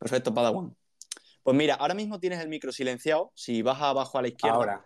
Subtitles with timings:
[0.00, 0.74] Perfecto, Padawan.
[1.42, 3.32] Pues mira, ahora mismo tienes el micro silenciado.
[3.34, 4.56] Si vas abajo a la izquierda.
[4.56, 4.84] Ahora.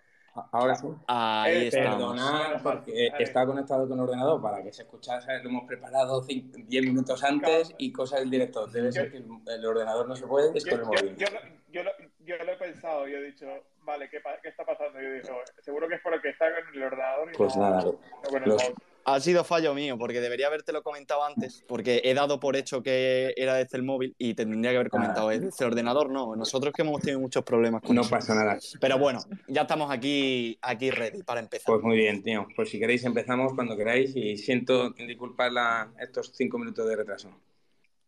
[0.51, 0.89] Ahora sí.
[1.07, 1.71] Ahí eh.
[1.71, 5.41] Perdonad, porque está conectado con el ordenador para que se escuchase.
[5.45, 8.69] Lo hemos preparado 10 minutos antes y cosa del director.
[8.71, 11.17] Debe ser que el ordenador no se puede, es con el móvil.
[11.17, 11.29] Yo,
[11.71, 11.91] yo, lo,
[12.25, 13.47] yo, lo, he pensado, yo he dicho,
[13.83, 15.01] vale, ¿qué, qué está pasando?
[15.01, 17.31] Yo he dicho, seguro que es porque está con el ordenador.
[17.33, 18.73] Y pues no, nada, no con el los.
[19.07, 23.35] Ha sido fallo mío, porque debería habértelo comentado antes, porque he dado por hecho que
[23.37, 25.33] era desde el móvil y tendría que haber comentado Ah.
[25.33, 26.35] desde el ordenador, no.
[26.37, 28.11] Nosotros que hemos tenido muchos problemas con no eso.
[28.11, 28.59] pasa nada.
[28.81, 31.67] Pero bueno, ya estamos aquí, aquí ready para empezar.
[31.67, 32.47] Pues muy bien, tío.
[32.57, 37.31] Pues si queréis empezamos cuando queráis y siento disculpar la, estos cinco minutos de retraso.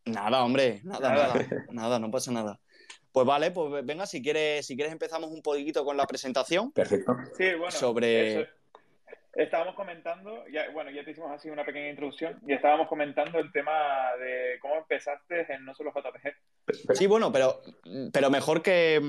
[0.07, 1.35] Nada, hombre, nada, Nada.
[1.35, 2.59] nada, nada, no pasa nada.
[3.13, 6.71] Pues vale, pues venga, si quieres, si quieres empezamos un poquito con la presentación.
[6.73, 7.17] Perfecto.
[7.37, 7.71] Sí, bueno.
[7.71, 8.51] Sobre- eso-
[9.37, 13.53] estábamos comentando, ya, bueno, ya te hicimos así una pequeña introducción y estábamos comentando el
[13.53, 13.73] tema
[14.19, 16.95] de cómo empezaste en No Solo JPG.
[16.97, 17.61] Sí, bueno, pero,
[18.13, 19.01] pero mejor que,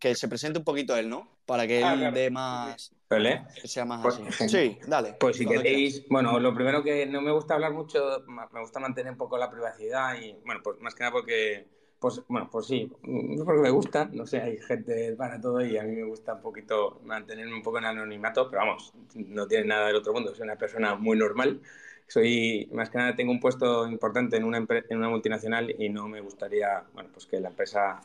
[0.00, 1.28] que se presente un poquito él, ¿no?
[1.46, 2.14] Para que él Ah, claro.
[2.16, 3.44] dé más, ¿Vale?
[3.60, 4.32] que sea más Pues, así.
[4.32, 4.48] genial.
[4.50, 5.14] Sí, dale.
[5.20, 9.12] Pues si queréis, bueno, lo primero que no me gusta hablar mucho, me gusta mantener
[9.12, 11.68] un poco la privacidad y, bueno, pues más que nada porque,
[12.06, 15.76] pues, bueno, pues sí, mm, porque me gusta, no sé, hay gente para todo y
[15.76, 19.64] a mí me gusta un poquito mantenerme un poco en anonimato, pero vamos, no tiene
[19.64, 21.60] nada del otro mundo, soy una persona muy normal.
[22.06, 26.06] Soy, más que nada, tengo un puesto importante en una, en una multinacional y no
[26.06, 28.00] me gustaría, bueno, pues que la empresa,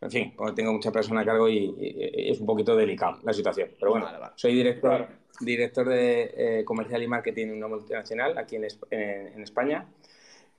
[0.00, 3.34] en fin, tengo mucha persona a cargo y, y- y es un poquito delicado la
[3.34, 3.68] situación.
[3.78, 4.32] Pero bueno, Vale, vale.
[4.36, 5.06] soy director,
[5.40, 9.86] director de eh, comercial y marketing en una multinacional aquí en, en- en España.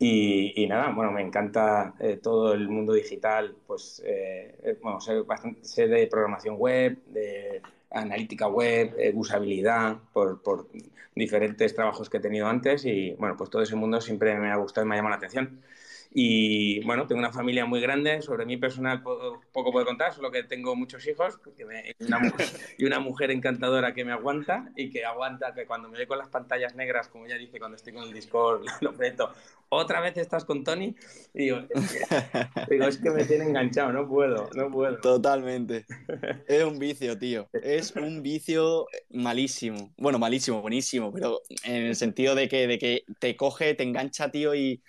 [0.05, 4.99] Y, y nada, bueno, me encanta eh, todo el mundo digital, pues, eh, eh, bueno,
[4.99, 10.67] sé, bastante, de programación web, de analítica web, eh, usabilidad, por, por
[11.15, 14.57] diferentes trabajos que he tenido antes y, bueno, pues todo ese mundo siempre me ha
[14.57, 15.61] gustado y me ha llamado la atención.
[16.16, 18.22] Y bueno, tengo una familia muy grande.
[18.22, 22.03] Sobre mí personal po- poco puedo contar, solo que tengo muchos hijos porque me- y,
[22.05, 22.30] una, mu-
[22.78, 26.17] y una mujer encantadora que me aguanta y que aguanta que cuando me ve con
[26.20, 29.32] las pantallas negras, como ella dice cuando estoy con el Discord, lo preto,
[29.70, 30.95] otra vez estás con Tony.
[31.33, 32.05] Y digo, es que,
[32.70, 34.98] digo, es que me tiene enganchado, no puedo, no puedo.
[34.98, 35.86] Totalmente.
[36.48, 37.49] Es un vicio, tío.
[37.54, 39.92] Es un vicio malísimo.
[39.98, 44.30] Bueno, malísimo, buenísimo, pero en el sentido de que, de que te coge, te engancha,
[44.30, 44.82] tío, y,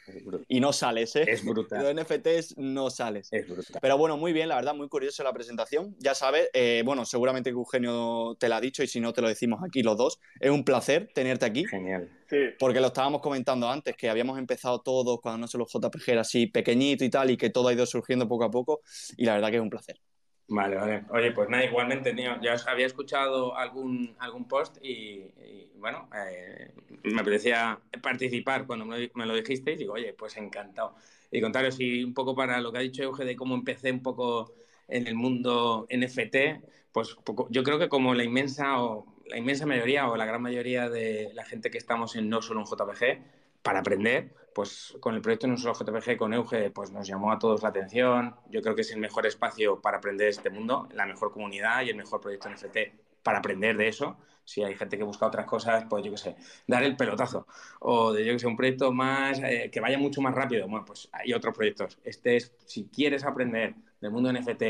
[0.48, 1.24] y no sales, ¿eh?
[1.28, 1.82] Es brutal.
[1.82, 3.28] Los NFTs no sales.
[3.32, 3.78] Es brutal.
[3.80, 5.96] Pero bueno, muy bien, la verdad, muy curioso la presentación.
[5.98, 9.22] Ya sabes, eh, bueno, seguramente que Eugenio te la ha dicho y si no, te
[9.22, 10.20] lo decimos aquí los dos.
[10.40, 11.64] Es un placer tenerte aquí.
[11.64, 12.10] Genial.
[12.28, 16.20] Sí, Porque lo estábamos comentando antes, que habíamos empezado todos cuando no solo JPG era
[16.22, 18.80] así pequeñito y tal, y que todo ha ido surgiendo poco a poco,
[19.16, 20.00] y la verdad que es un placer.
[20.46, 21.04] Vale, vale.
[21.10, 22.38] Oye, pues nada, igualmente, tío.
[22.42, 25.30] Ya os había escuchado algún, algún post y,
[25.76, 26.70] bueno, eh,
[27.04, 29.78] me apetecía participar cuando me, me lo dijisteis.
[29.78, 30.96] Digo, oye, pues encantado.
[31.30, 34.02] Y contaros, y un poco para lo que ha dicho Euge de cómo empecé un
[34.02, 34.52] poco
[34.86, 36.60] en el mundo NFT,
[36.92, 40.42] pues poco- yo creo que como la inmensa o la inmensa mayoría o la gran
[40.42, 43.18] mayoría de la gente que estamos en no solo en JPG,
[43.62, 47.38] para aprender, pues con el proyecto No Solo JPG, con Euge, pues nos llamó a
[47.38, 48.36] todos la atención.
[48.48, 51.90] Yo creo que es el mejor espacio para aprender este mundo, la mejor comunidad y
[51.90, 52.78] el mejor proyecto NFT
[53.22, 54.16] para aprender de eso.
[54.44, 57.46] Si hay gente que busca otras cosas, pues yo qué sé, dar el pelotazo.
[57.80, 60.68] O de, yo que sé, un proyecto más, eh, que vaya mucho más rápido.
[60.68, 61.98] Bueno, pues hay otros proyectos.
[62.04, 64.62] Este es, si quieres aprender del mundo NFT,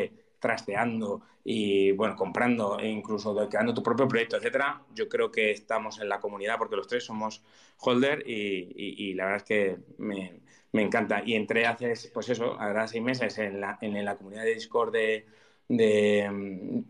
[0.44, 5.98] trasteando y, bueno, comprando e incluso creando tu propio proyecto, etcétera, yo creo que estamos
[6.00, 7.42] en la comunidad porque los tres somos
[7.78, 10.40] holder y, la verdad es que me,
[10.72, 11.22] me encanta.
[11.24, 14.92] Y entré hace, pues eso, ahora seis meses en la, en la comunidad de Discord
[14.92, 15.24] de,
[15.68, 16.28] de,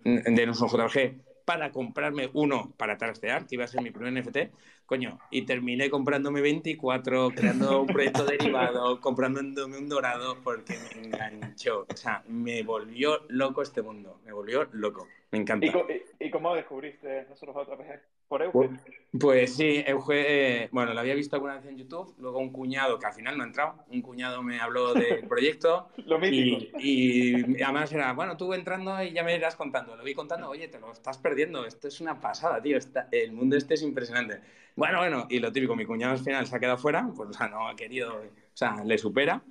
[0.02, 4.54] de Nuso JPG para comprarme uno para trastear, que iba a ser mi primer NFT,
[4.86, 11.86] coño, y terminé comprándome 24, creando un proyecto derivado, comprándome un dorado porque me enganchó.
[11.92, 15.66] O sea, me volvió loco este mundo, me volvió loco, me encanta.
[16.18, 18.00] ¿Y, cómo descubriste No Solo JPG?
[18.38, 18.80] Por Pues, Eugen.
[19.20, 22.98] pues sí, Euge, eh, bueno, lo había visto alguna vez en YouTube, luego un cuñado,
[22.98, 26.66] que al final no ha entrado, un cuñado me habló del proyecto Lo mítico.
[26.80, 29.96] y, y además era, bueno, tú entrando y ya me irás contando.
[29.96, 33.32] Lo vi contando, oye, te lo estás perdiendo, esto es una pasada, tío, está- el
[33.32, 34.40] mundo este es impresionante.
[34.76, 37.32] Bueno, bueno, y lo típico, mi cuñado al final se ha quedado fuera, pues o
[37.32, 39.42] sea, no ha querido, o sea, le supera.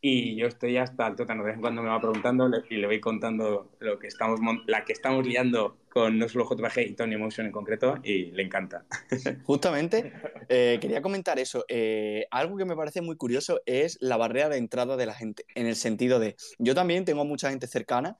[0.00, 3.00] Y yo estoy hasta el tótano, de vez cuando me va preguntando y le voy
[3.00, 7.46] contando lo que estamos, la que estamos liando con no solo JPG y Tony Motion
[7.46, 8.86] en concreto y le encanta.
[9.44, 10.12] Justamente,
[10.48, 11.64] eh, quería comentar eso.
[11.68, 15.44] Eh, algo que me parece muy curioso es la barrera de entrada de la gente,
[15.54, 18.18] en el sentido de, yo también tengo mucha gente cercana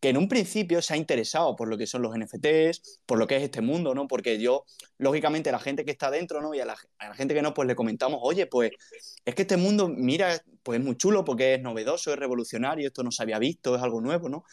[0.00, 3.26] que en un principio se ha interesado por lo que son los NFTs, por lo
[3.26, 4.06] que es este mundo, ¿no?
[4.06, 4.64] Porque yo,
[4.98, 6.54] lógicamente, la gente que está dentro, ¿no?
[6.54, 6.76] Y a la,
[7.14, 8.70] gente que no, pues le comentamos, oye, pues
[9.24, 13.02] es que este mundo, mira, pues es muy chulo porque es novedoso, es revolucionario, esto
[13.02, 14.44] no se había visto, es algo nuevo, ¿no?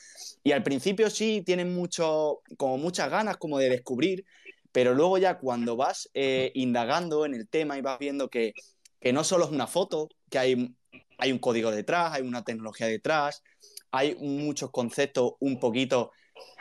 [0.43, 4.25] Y al principio sí tienen mucho, como muchas ganas como de descubrir,
[4.71, 8.53] pero luego ya cuando vas eh, indagando en el tema y vas viendo que,
[8.99, 10.75] que no solo es una foto, que hay,
[11.17, 13.43] hay un código detrás, hay una tecnología detrás,
[13.91, 16.11] hay muchos conceptos un poquito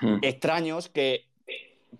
[0.01, 0.19] hmm.
[0.23, 1.27] extraños que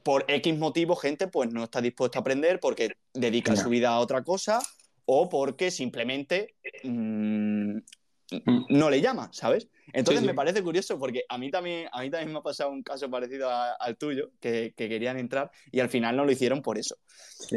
[0.03, 4.01] por X motivo gente pues no está dispuesta a aprender porque dedica su vida a
[4.01, 4.61] otra cosa
[5.07, 6.55] o porque simplemente
[6.85, 8.67] mm, hmm.
[8.69, 9.69] no le llama, ¿sabes?
[9.93, 12.83] Entonces me parece curioso porque a mí también, a mí también me ha pasado un
[12.83, 16.97] caso parecido al tuyo, que, querían entrar y al final no lo hicieron por eso,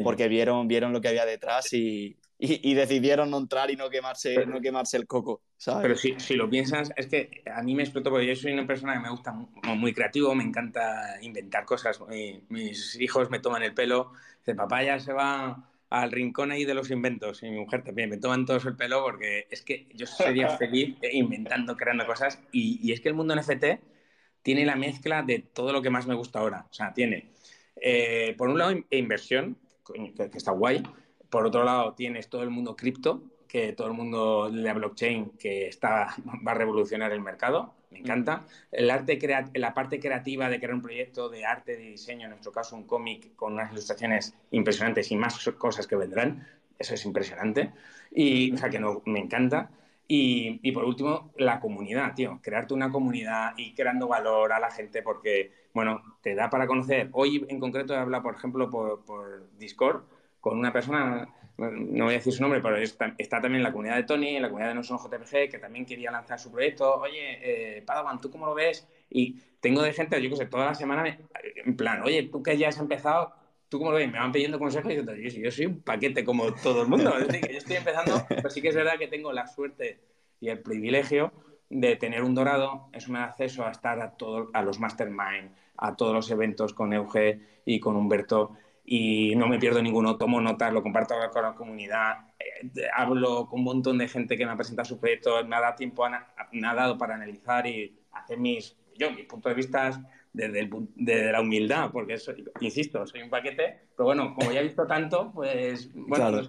[0.04, 4.48] porque vieron, vieron lo que había detrás y, y, decidieron no entrar y no quemarse,
[4.48, 5.84] no quemarse el coco, ¿sabes?
[5.84, 8.66] Pero si, si, lo piensas, es que a mí me explotó porque yo soy una
[8.66, 12.00] persona que me gusta muy, creativo, me encanta inventar cosas.
[12.50, 16.74] mis hijos me toman el pelo, dice, papá ya se va al rincón ahí de
[16.74, 20.08] los inventos y mi mujer también me toman todos el pelo porque es que yo
[20.08, 23.66] sería feliz inventando, creando cosas y, y, es que el mundo NFT
[24.42, 26.66] tiene la mezcla de todo lo que más me gusta ahora.
[26.72, 27.30] O sea, tiene,
[27.76, 30.82] eh, por un lado, inversión, que, que está guay,
[31.32, 35.32] por otro lado, tienes todo el mundo cripto, que todo el mundo de la blockchain
[35.40, 36.16] que está,
[36.48, 37.74] va a revolucionar el mercado.
[37.90, 38.46] Me encanta.
[38.72, 39.20] El arte
[39.56, 42.86] la parte creativa de crear un proyecto de arte, de diseño, en nuestro caso un
[42.86, 46.46] cómic con unas ilustraciones impresionantes y más cosas que vendrán.
[46.78, 47.72] Eso es impresionante.
[48.12, 49.72] Y, o sea, que no, me encanta.
[50.08, 52.40] Y, y, por último, la comunidad, tío.
[52.42, 57.10] Crearte una comunidad y creando valor a la gente porque, bueno, te da para conocer.
[57.14, 60.04] Hoy en concreto he hablado, por ejemplo, por, por Discord
[60.42, 63.96] con una persona, no voy a decir su nombre, pero está, también en la comunidad
[63.96, 66.96] de Tony, en la comunidad de No Son JPG, que también quería lanzar su proyecto.
[66.96, 68.88] Oye, eh, Padawan, ¿tú cómo lo ves?
[69.10, 71.20] Y tengo de gente, yo que sé, toda la semana,
[71.66, 73.32] en plan, oye, tú que ya has empezado,
[73.70, 74.12] ¿tú cómo lo ves?
[74.12, 77.16] Me van pidiendo consejos y yo, yo, yo soy un paquete como todo el mundo.
[77.18, 80.00] Es decir, que yo estoy empezando, pero sí que es verdad que tengo la suerte
[80.40, 81.32] y el privilegio
[81.70, 85.52] de tener un dorado, eso me da acceso a estar a, todo, a los mastermind,
[85.78, 88.58] a todos los eventos con Euge y con Humberto
[88.94, 93.60] y no me pierdo ninguno, tomo notas, lo comparto con la comunidad, eh, hablo con
[93.60, 96.06] un montón de gente que me ha presentado su proyecto, me ha dado tiempo,
[96.52, 100.04] me ha dado para analizar y hacer mis, yo, mis puntos de vista
[100.34, 102.18] desde, el, la humildad, porque
[102.60, 106.42] insisto, soy un paquete, pero bueno, como ya he visto tanto, pues, bueno,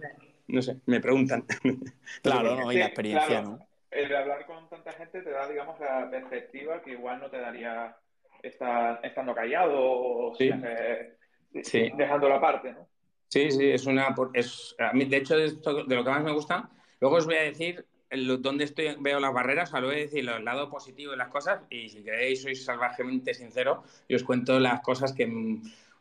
[0.49, 1.45] no, sé, me preguntan.
[2.25, 3.61] Claro, no, y la experiencia, ¿no?
[3.89, 7.39] El de hablar con tanta gente te da, digamos, la perspectiva que igual no te
[7.39, 7.95] daría
[8.43, 10.51] estar, estando callado o sí
[11.63, 11.93] sí.
[11.97, 12.89] la aparte, ¿no?
[13.29, 14.15] Sí, sí, es una...
[14.35, 16.69] Es, de hecho, de, de lo que más me gusta,
[17.01, 17.87] luego os voy a decir
[18.41, 21.17] dónde estoy, veo las barreras, o sea, lo voy a decir el lado positivo de
[21.17, 25.27] las cosas y si queréis, sois salvajemente sincero y os cuento las cosas que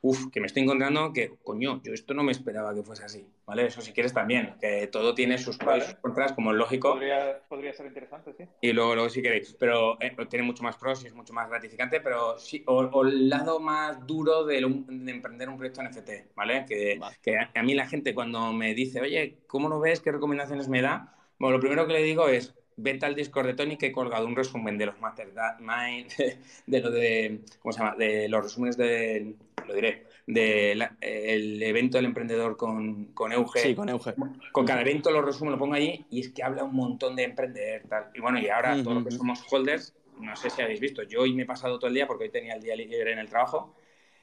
[0.01, 3.27] uf, que me estoy encontrando que, coño, yo esto no me esperaba que fuese así,
[3.45, 3.67] ¿vale?
[3.67, 6.93] Eso si quieres también, que todo tiene sus pros y sus contras, como es lógico.
[6.93, 8.43] Podría, ser interesante, sí.
[8.61, 11.49] Y luego, luego si queréis, pero eh, tiene mucho más pros y es mucho más
[11.49, 16.65] gratificante, pero sí, o, el lado más duro de, emprender un proyecto NFT, ¿vale?
[16.67, 19.99] Que, que a, mí la gente cuando me dice, oye, ¿cómo lo ves?
[19.99, 21.15] ¿Qué recomendaciones me da?
[21.37, 24.25] Bueno, lo primero que le digo es, vete al Discord de Tony que he colgado
[24.25, 26.11] un resumen de los Mastermind,
[26.65, 27.95] de lo de, ¿cómo se llama?
[27.95, 29.35] De los resúmenes de,
[29.67, 33.59] lo diré, del evento del emprendedor con, con Euge.
[33.59, 34.13] Sí, con Euge.
[34.51, 37.23] Con cada evento lo resumo, lo pongo allí y es que habla un montón de
[37.23, 38.09] emprender, tal.
[38.13, 41.21] Y bueno, y ahora todos los que somos holders, no sé si habéis visto, yo
[41.21, 43.29] hoy me he pasado todo el día porque hoy tenía el día libre en el
[43.29, 43.75] trabajo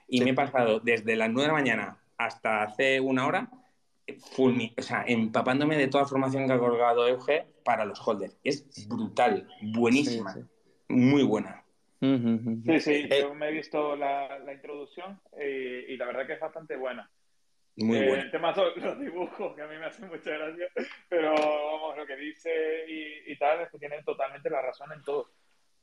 [0.07, 3.51] y me he pasado desde las 9 de la mañana hasta hace una hora
[4.77, 8.37] o sea, empapándome de toda la formación que ha colgado Euge para los holders.
[8.43, 10.35] Es brutal, buenísima,
[10.89, 11.65] muy buena.
[12.01, 16.77] Sí, sí, yo me he visto la, introducción eh, y, la verdad que es bastante
[16.77, 17.11] buena.
[17.77, 20.69] Muy eh, El tema son los dibujos, que a mí me hacen mucha gracia,
[21.09, 22.51] pero vamos, lo que dice
[23.27, 25.31] y, tal es que tienen totalmente la razón en todo.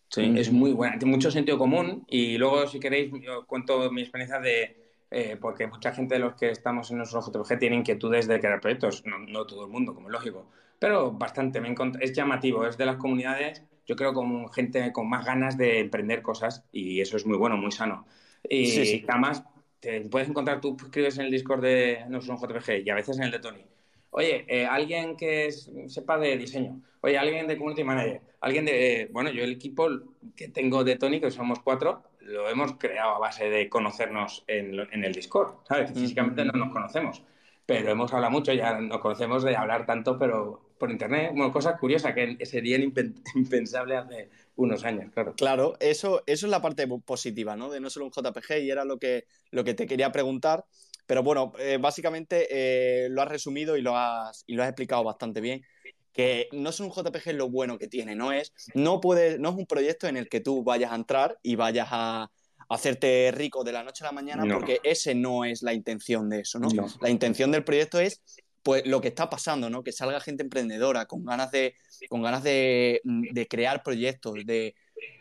[0.10, 4.02] Sí, es muy buena, tiene mucho sentido común y luego si queréis os cuento mi
[4.02, 4.78] experiencia de,
[5.12, 8.62] eh, porque mucha gente de los que estamos en nuestro JPG tiene inquietudes de crear
[8.62, 12.86] proyectos, no, todo el mundo, como es lógico, pero bastante, me es llamativo, es de
[12.86, 17.26] las comunidades yo creo, con gente con más ganas de emprender cosas y eso es
[17.26, 18.06] muy bueno, muy sano.
[18.50, 19.44] Y además,
[19.80, 23.24] te puedes encontrar, tú escribes en el Discord de Nosotros JPG y a veces en
[23.24, 23.66] el de Tony.
[24.12, 26.82] Oye, eh, alguien que sepa de diseño.
[27.02, 28.22] Oye, alguien de community manager.
[28.40, 29.10] Alguien de.
[29.12, 29.90] bueno, yo el equipo
[30.36, 34.80] que tengo de Tony, que somos cuatro, lo hemos creado a base de conocernos en,
[34.80, 35.92] en el Discord, ¿sabes?
[35.92, 37.24] Físicamente no nos conocemos,
[37.66, 41.80] pero hemos hablado mucho, ya nos conocemos de hablar tanto, pero por internet, bueno, cosas
[41.80, 42.82] curiosas que serían
[43.36, 45.34] impensables hace unos años, claro.
[45.36, 47.70] Claro, eso, eso es la parte positiva, ¿no?
[47.70, 50.66] De no solo un JPG y era lo que, lo que te quería preguntar.
[51.06, 55.04] Pero bueno, eh, básicamente eh, lo has resumido y lo has, y lo has explicado
[55.04, 55.64] bastante bien.
[56.12, 59.56] Que no es un JPG lo bueno que tiene, no es, no puede, no es
[59.56, 62.32] un proyecto en el que tú vayas a entrar y vayas a,
[62.70, 66.40] hacerte rico de la noche a la mañana, porque ese no es la intención de
[66.40, 66.68] eso, ¿no?
[67.02, 68.24] La intención del proyecto es
[68.66, 69.84] pues lo que está pasando, ¿no?
[69.84, 71.76] Que salga gente emprendedora con ganas de,
[72.10, 74.74] con ganas de, de, crear proyectos, de,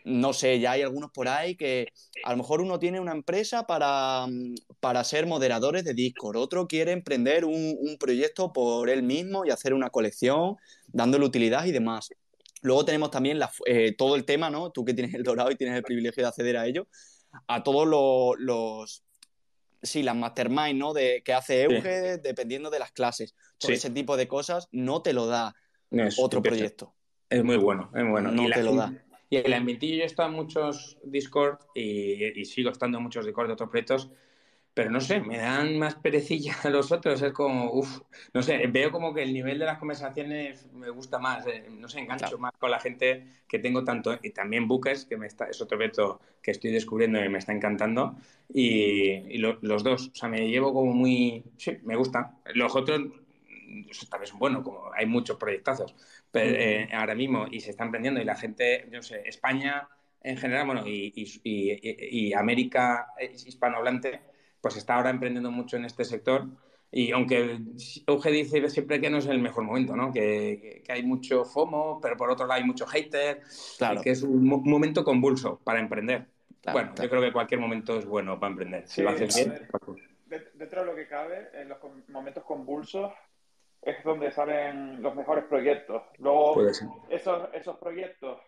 [0.03, 1.89] no sé, ya hay algunos por ahí que
[2.23, 4.25] a lo mejor uno tiene una empresa para,
[4.79, 9.75] para ser moderadores de Discord, otro quiere emprender un, proyecto por él mismo y hacer
[9.75, 10.55] una colección,
[10.87, 12.09] dándole utilidad y demás.
[12.63, 14.71] Luego tenemos también eh, todo el tema, ¿no?
[14.71, 16.87] Tú que tienes el dorado y tienes el privilegio de acceder a ello,
[17.45, 17.87] a todos
[18.39, 19.03] los,
[19.85, 20.93] sí, las mastermind, ¿no?
[20.93, 23.35] De, que hace Euge dependiendo de las clases.
[23.57, 25.55] Todo ese tipo de cosas no te lo da
[26.17, 26.93] otro proyecto.
[27.29, 28.31] Es muy bueno, es bueno.
[28.31, 28.93] No te lo da.
[29.29, 33.25] Y el ambientillo, yo he estado en muchos Discord y, y, sigo estando en muchos
[33.25, 34.11] Discord de otros proyectos
[34.75, 38.01] pero no sé, me dan más perecilla a los otros, es como, uff,
[38.33, 41.87] no sé, veo como que el nivel de las conversaciones me gusta más, eh, no
[41.87, 45.45] sé, engancho más con la gente que tengo tanto, y también Bookers, que me está,
[45.45, 48.17] es otro reto que estoy descubriendo y me está encantando,
[48.53, 52.35] y, los dos, o sea, me llevo como muy, sí, me gusta.
[52.53, 53.01] Los otros
[54.09, 55.95] también son buenos, como hay muchos proyectazos
[56.31, 59.87] pero, eh, ahora mismo y se están aprendiendo y la gente, no sé, España
[60.21, 64.21] en general, bueno, y, y, y América hispanohablante,
[64.65, 66.47] pues está ahora emprendiendo mucho en este sector.
[66.89, 67.59] Y aunque
[68.07, 70.11] Euge dice siempre que no es el mejor momento, ¿no?
[70.11, 73.43] Que, hay mucho FOMO, pero por otro lado hay mucho hater,
[73.77, 74.01] claro.
[74.01, 76.25] que es un, momento convulso para emprender.
[76.73, 78.87] bueno, yo creo que cualquier momento es bueno para emprender.
[78.87, 79.67] Si lo haces bien.
[80.55, 83.13] Dentro de lo que cabe, en los momentos convulsos
[83.83, 86.01] es donde salen los mejores proyectos.
[86.17, 86.67] Luego,
[87.11, 88.39] esos, esos proyectos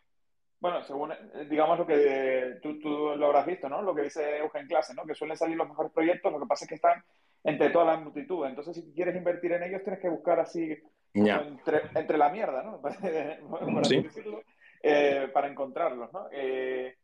[0.59, 3.81] bueno, según, eh, digamos lo que tú, tú, lo habrás visto, ¿no?
[3.81, 5.05] Lo que dice Eugen en clase, ¿no?
[5.05, 7.03] Que suelen salir los mejores proyectos, lo que pasa es que están
[7.43, 8.45] entre toda la multitud.
[8.45, 10.75] Entonces, si quieres invertir en ellos, tienes que buscar así
[11.13, 12.81] entre, entre, la mierda, ¿no?
[12.81, 14.01] para, ¿Sí?
[14.01, 14.41] decirlo,
[14.81, 16.27] eh, para encontrarlos, ¿no?
[16.31, 16.95] Eh,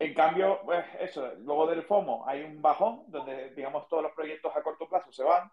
[0.00, 4.54] en cambio, pues eso, luego del FOMO hay un bajón donde, digamos, todos los proyectos
[4.54, 5.50] a corto plazo se van.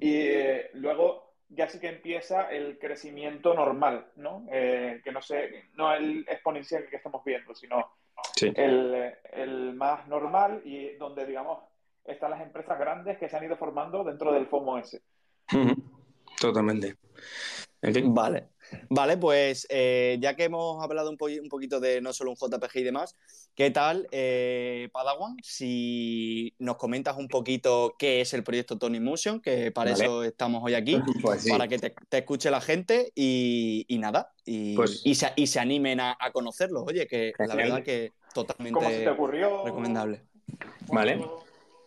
[0.00, 0.28] Y
[0.74, 4.46] luego ya sí que empieza el crecimiento normal, ¿no?
[4.50, 7.92] Eh, que no sé, no el exponencial que estamos viendo, sino
[8.40, 11.62] el, el, más normal y donde, digamos,
[12.04, 15.02] están las empresas grandes que se han ido formando dentro del FOMO ese.
[16.40, 16.96] Totalmente.
[18.06, 18.48] Vale.
[18.88, 22.76] Vale, pues eh, ya que hemos hablado un, un, poquito de no solo un JPG
[22.76, 23.16] y demás,
[23.54, 25.36] ¿qué tal, eh, Padawan?
[25.42, 30.62] Si nos comentas un poquito qué es el proyecto Tony Motion, que para eso estamos
[30.64, 35.32] hoy aquí, pues para que te, escuche la gente y, nada, y, pues y, se,
[35.36, 36.84] y, se, animen a, conocerlo.
[36.84, 39.04] Oye, que la verdad que totalmente
[39.64, 40.22] recomendable.
[40.88, 41.45] Vale.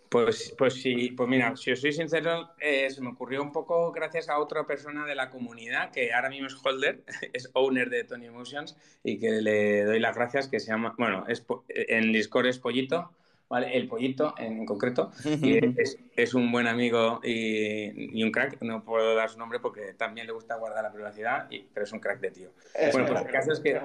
[0.10, 3.92] Pues, pues sí, pues mira, si os soy sincero, eh, se me ocurrió un poco
[3.92, 8.04] gracias a otra persona de la comunidad que ahora mismo es holder, es owner de
[8.06, 12.48] Tony Emotions y que le doy las gracias, que se llama, bueno, es, en Discord
[12.48, 13.12] es Pollito,
[13.50, 13.78] ¿vale?
[13.78, 18.84] El Pollito en concreto, y es, es, un buen amigo y, y, un crack, no
[18.84, 22.00] puedo dar su nombre porque también le gusta guardar la privacidad, y, pero es un
[22.00, 22.50] crack de tío.
[22.94, 23.80] bueno, pues el caso es que,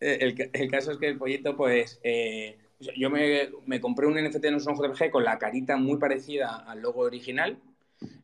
[0.00, 2.00] el, el, caso es que el Pollito, pues...
[2.02, 2.58] Eh,
[2.96, 6.80] yo me, me, compré un NFT en un JPG con la carita muy parecida al
[6.80, 7.58] logo original.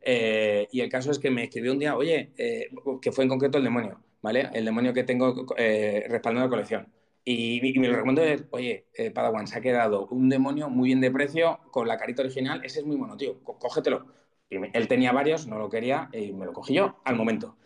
[0.00, 2.70] Eh, y el caso es que me escribió un día, oye, eh,
[3.02, 4.48] que fue en concreto el demonio, ¿vale?
[4.52, 6.88] El demonio que tengo eh, respaldando la colección.
[7.24, 11.00] Y, me lo recomiendo es, oye, eh, Padawan, se ha quedado un demonio muy bien
[11.00, 14.06] de precio con la carita original, ese es muy bueno, tío, cógetelo.
[14.50, 17.56] Y él tenía varios, no lo quería y me lo cogí yo al momento.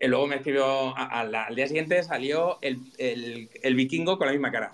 [0.00, 4.52] Y luego me escribió, al día siguiente salió el, el, el vikingo con la misma
[4.52, 4.72] cara.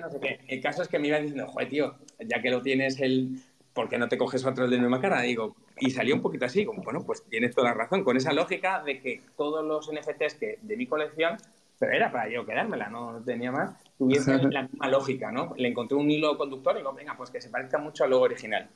[0.00, 0.40] No sé qué.
[0.48, 3.40] El caso es que me iba diciendo, joder, tío, ya que lo tienes el...
[3.72, 5.20] ¿Por qué no te coges otro de la misma cara?
[5.20, 8.32] Digo, y salió un poquito así, como, bueno, pues tienes toda la razón, con esa
[8.32, 11.36] lógica de que todos los NFTs que, de mi colección,
[11.78, 15.54] pero era para yo quedármela, no tenía más, tuviesen la misma lógica, ¿no?
[15.56, 18.24] Le encontré un hilo conductor y digo, venga, pues que se parezca mucho al logo
[18.24, 18.68] original.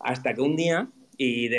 [0.00, 1.50] Hasta que un día, y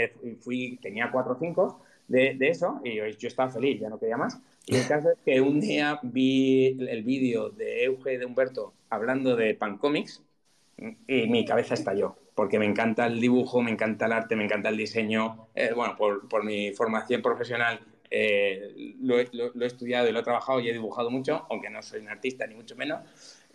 [0.42, 4.18] fui, tenía cuatro o cinco de, de eso, y yo estaba feliz, ya no quería
[4.18, 8.26] más, y el caso es que un día vi el vídeo de Euge y de
[8.26, 10.22] Humberto hablando de Pancomics
[11.08, 14.70] y mi cabeza estalló, porque me encanta el dibujo, me encanta el arte, me encanta
[14.70, 15.48] el diseño.
[15.56, 17.80] Eh, bueno, por, por, mi formación profesional
[18.12, 22.02] eh, lo, he estudiado y lo he trabajado y he dibujado mucho, aunque no soy
[22.02, 23.02] un artista ni mucho menos.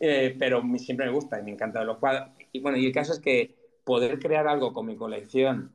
[0.01, 2.31] Eh, pero siempre me gusta y me encantan los cuadros.
[2.51, 3.55] Y bueno, y el caso es que
[3.85, 5.71] poder crear algo con mi colección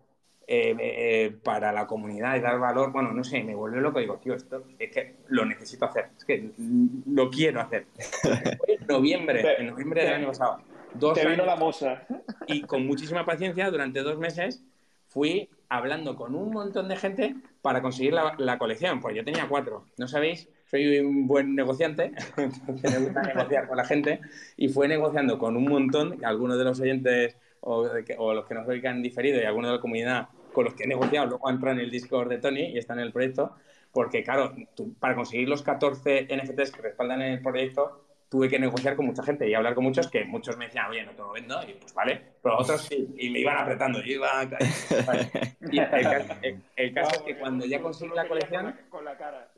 [0.52, 4.00] eh, eh, para la comunidad y dar valor, bueno, no sé, me vuelve loco.
[4.00, 6.50] Digo, tío, esto es que lo necesito hacer, es que
[7.06, 7.86] lo quiero hacer.
[8.58, 10.58] Fue en noviembre, en noviembre del año pasado.
[10.96, 12.02] Dos te vino la moza.
[12.48, 14.64] Y con muchísima paciencia, durante dos meses,
[15.08, 19.02] fui hablando con un montón de gente para conseguir la, colección.
[19.02, 19.86] Pues yo tenía cuatro.
[20.00, 20.50] ¿No sabéis?
[20.66, 24.20] Soy un buen negociante, me gusta negociar con la gente
[24.58, 27.84] y fue negociando con un montón, algunos de los oyentes o,
[28.34, 31.28] los que nos oigan diferido y algunos de la comunidad con los que he negociado,
[31.28, 33.56] luego entra en el Discord de Tony y está en el proyecto,
[33.92, 34.54] porque claro,
[35.00, 39.50] para conseguir los 14 NFTs que respaldan el proyecto, tuve que negociar con mucha gente
[39.50, 41.94] y hablar con muchos que muchos me decían, oye, no te lo vendo, y pues
[41.96, 44.30] vale, pero otros sí, y me iban apretando, y iba
[45.72, 48.76] Y el, caso, es que cuando ya conseguí la colección...
[48.90, 49.52] Con la cara.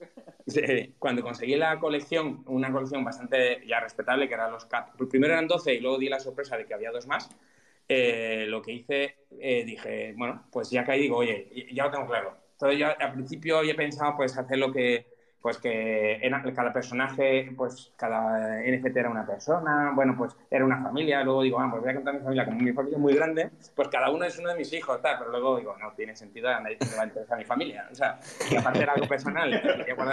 [1.00, 4.68] cuando conseguí la colección, una colección bastante ya respetable, que eran los...
[5.10, 7.30] Primero eran 12 y luego di la sorpresa de que había dos más,
[7.88, 12.08] eh, lo que hice, eh, dije, bueno, pues ya ahí digo, oye, ya lo tengo
[12.08, 12.38] claro.
[12.54, 15.08] Entonces yo al principio había pensado pues hacer lo que,
[15.42, 16.22] pues que
[16.56, 21.60] cada personaje, pues cada NFT era una persona, bueno, pues era una familia, luego digo,
[21.60, 24.12] ah, pues voy a contar mi familia, como mi familia es muy grande, pues cada
[24.12, 26.78] uno es uno de mis hijos, tal, pero luego digo, no tiene sentido, a nadie
[26.80, 28.20] me va a interesar mi familia, o sea,
[28.52, 30.04] y aparte era algo personal, digo,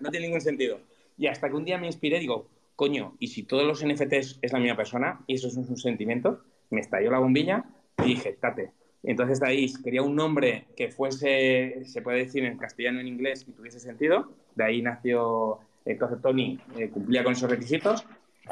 [0.00, 0.80] no tiene ningún sentido.
[1.16, 4.52] Y hasta que un día me inspiré, digo, coño, ¿y si todos los NFTs es
[4.52, 6.40] la misma persona y esos son sus sentimientos?
[6.70, 7.64] Me estalló la bombilla
[7.98, 8.72] y dije, tate.
[9.02, 13.44] Entonces de ahí quería un nombre que fuese, se puede decir en castellano en inglés
[13.48, 14.32] y tuviese sentido.
[14.54, 18.04] De ahí nació, entonces Tony eh, cumplía con esos requisitos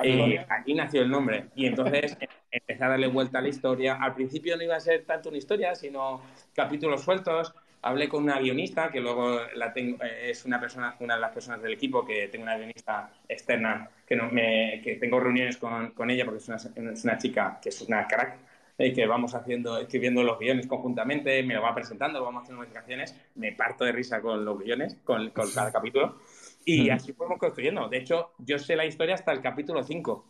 [0.03, 1.47] y aquí nació el nombre.
[1.55, 2.17] Y entonces
[2.51, 3.99] empecé a darle vuelta a la historia.
[4.01, 6.21] Al principio no iba a ser tanto una historia, sino
[6.55, 7.55] capítulos sueltos.
[7.87, 11.33] Hablé con una guionista, que luego la tengo, eh, es una, persona, una de las
[11.33, 15.91] personas del equipo, que tengo una guionista externa, que, no me, que tengo reuniones con,
[15.91, 18.39] con ella, porque es una, es una, chica que es una crack,
[18.79, 22.63] y que vamos haciendo, escribiendo los guiones conjuntamente, me lo va presentando, lo vamos haciendo
[22.63, 26.19] modificaciones, me parto de risa con los guiones, con, con cada capítulo,
[26.65, 27.89] y así fuimos construyendo.
[27.91, 30.25] De hecho, yo sé la historia hasta el capítulo 5.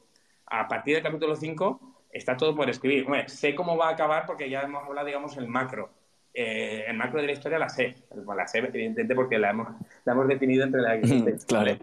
[0.46, 3.06] A partir del capítulo 5 está todo por escribir.
[3.28, 5.90] sé cómo va a acabar porque ya hemos hablado, digamos, el macro
[6.34, 7.94] eh, el macro de la historia la sé.
[8.36, 9.68] la sé, evidentemente, porque la hemos,
[10.04, 11.78] la hemos definido entre la que claro.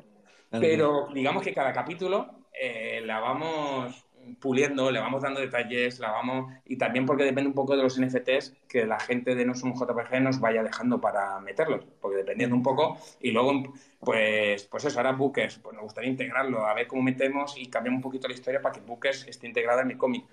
[0.51, 4.05] Pero digamos que cada capítulo eh, la vamos
[4.39, 7.99] puliendo, le vamos dando detalles, la vamos y también porque depende un poco de los
[7.99, 12.55] NFTs que la gente de No Somos JPG nos vaya dejando para meterlos, porque dependiendo
[12.55, 16.87] un poco y luego pues pues eso, ahora Bookers, pues me gustaría integrarlo, a ver
[16.87, 19.95] cómo metemos y cambiamos un poquito la historia para que Bookers esté integrada en mi
[19.95, 20.25] cómic.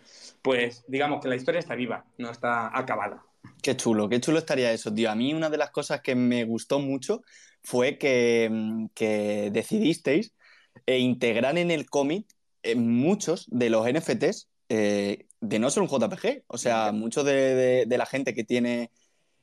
[0.43, 3.23] Pues digamos que la historia está viva, no está acabada.
[3.63, 5.11] Qué chulo, qué chulo estaría eso, tío.
[5.11, 7.23] A mí una de las cosas que me gustó mucho
[7.63, 8.87] fue que, mm,
[9.53, 10.35] decidisteis
[10.87, 12.27] eh, integrar en el cómic
[12.63, 16.45] eh, muchos de los NFTs eh, de no ser un JPG.
[16.47, 18.91] O sea, muchos de, la gente que tiene,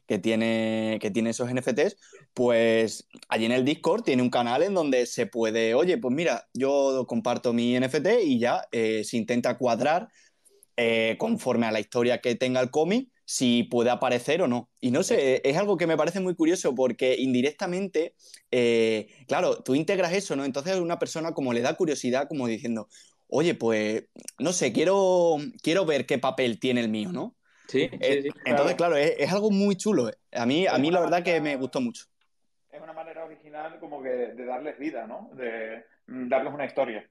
[0.08, 1.98] que, tiene, que tiene esos NFTs,
[2.34, 6.48] pues allí en el Discord tiene un canal en donde se puede, oye, pues mira,
[6.54, 10.10] yo comparto mi NFT y ya se intenta cuadrar
[11.18, 14.70] conforme a la historia que tenga el cómic si puede aparecer o no.
[14.80, 18.14] Y no sé, es algo que me parece muy curioso porque indirectamente,
[18.52, 20.46] eh, claro, tú integras eso, ¿no?
[20.46, 22.88] Entonces una persona como le da curiosidad, como diciendo,
[23.28, 24.06] oye, pues,
[24.38, 27.36] no sé, quiero, quiero ver qué papel tiene el mío, ¿no?
[27.68, 30.12] Sí, eh, sí, Entonces, claro, es, algo muy chulo.
[30.32, 32.06] A mí, a mí la verdad que me gustó mucho.
[32.72, 35.32] Es una manera original como que de darles vida, ¿no?
[35.34, 37.10] De mm, darles una historia.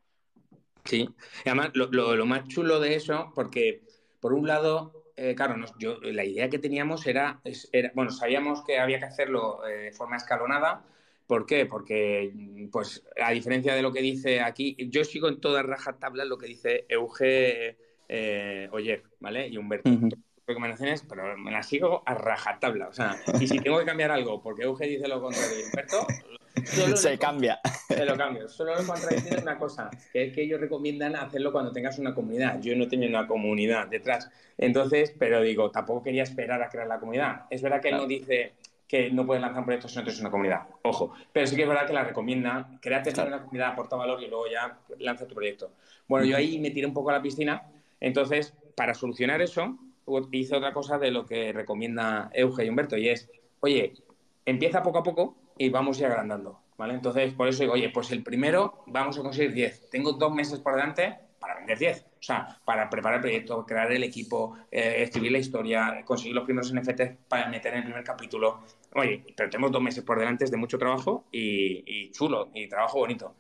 [0.85, 1.09] Sí,
[1.45, 3.83] y además lo, lo más chulo de eso, porque
[4.21, 7.41] por un lado eh, claro, yo, la idea que teníamos era,
[7.95, 10.85] bueno, sabíamos que había que hacerlo eh, de forma escalonada.
[11.27, 11.67] ¿Por qué?
[11.67, 12.33] Porque,
[12.71, 16.47] pues, a diferencia de lo que dice aquí, yo sigo en toda rajatabla lo que
[16.47, 19.49] dice Euge eh, Oyer, ¿vale?
[19.49, 19.91] Y Humberto.
[20.47, 22.89] recomendaciones, pero me las sigo a rajatabla.
[22.89, 26.07] O sea, y si tengo que cambiar algo porque Euge dice lo contrario y Humberto,
[26.95, 27.61] se cambia.
[27.89, 28.49] Se lo cambio.
[28.49, 32.15] Solo lo contradicción es una cosa, que es que ellos recomiendan hacerlo cuando tengas una
[32.15, 32.61] comunidad.
[32.61, 34.31] Yo no tengo una comunidad detrás.
[34.57, 37.43] Entonces, pero digo, tampoco quería esperar a crear la comunidad.
[37.51, 38.55] Es verdad que él no dice
[38.87, 40.63] que no puedes lanzar un proyecto si no tienes una comunidad.
[40.83, 41.15] Ojo.
[41.33, 42.69] Pero sí que es verdad que la recomienda.
[42.81, 45.73] Créate una comunidad, aporta valor y luego ya lanza tu proyecto.
[46.07, 47.63] Bueno, yo ahí me tiré un poco a la piscina.
[48.01, 49.77] Entonces, para solucionar eso,
[50.31, 53.95] hice otra cosa de lo que recomienda Euge y Humberto y es, oye,
[54.45, 56.95] empieza poco a poco y vamos a ir agrandando, ¿vale?
[56.95, 59.91] Entonces, por eso digo, oye, pues el primero vamos a conseguir 10.
[59.91, 62.07] Tengo dos meses por delante para vender 10.
[62.19, 66.45] O sea, para preparar el proyecto, crear el equipo, eh, escribir la historia, conseguir los
[66.45, 68.63] primeros NFTs para meter en el primer capítulo.
[68.95, 73.35] Oye, pero tenemos dos meses por delante de mucho trabajo y, chulo, y trabajo bonito.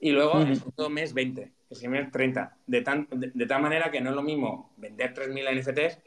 [0.00, 1.50] Y luego, el segundo mes, 20.
[1.72, 2.56] streamer 30.
[2.66, 5.98] De, tan, de, tal manera que no es lo mismo vender 3.000 NFTs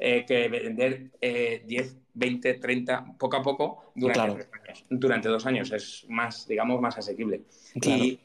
[0.00, 4.46] eh, que vender 10, 20, 30, poco a poco durante años.
[4.90, 7.42] Durante dos años es más, digamos, más asequible.
[7.82, 8.18] Y,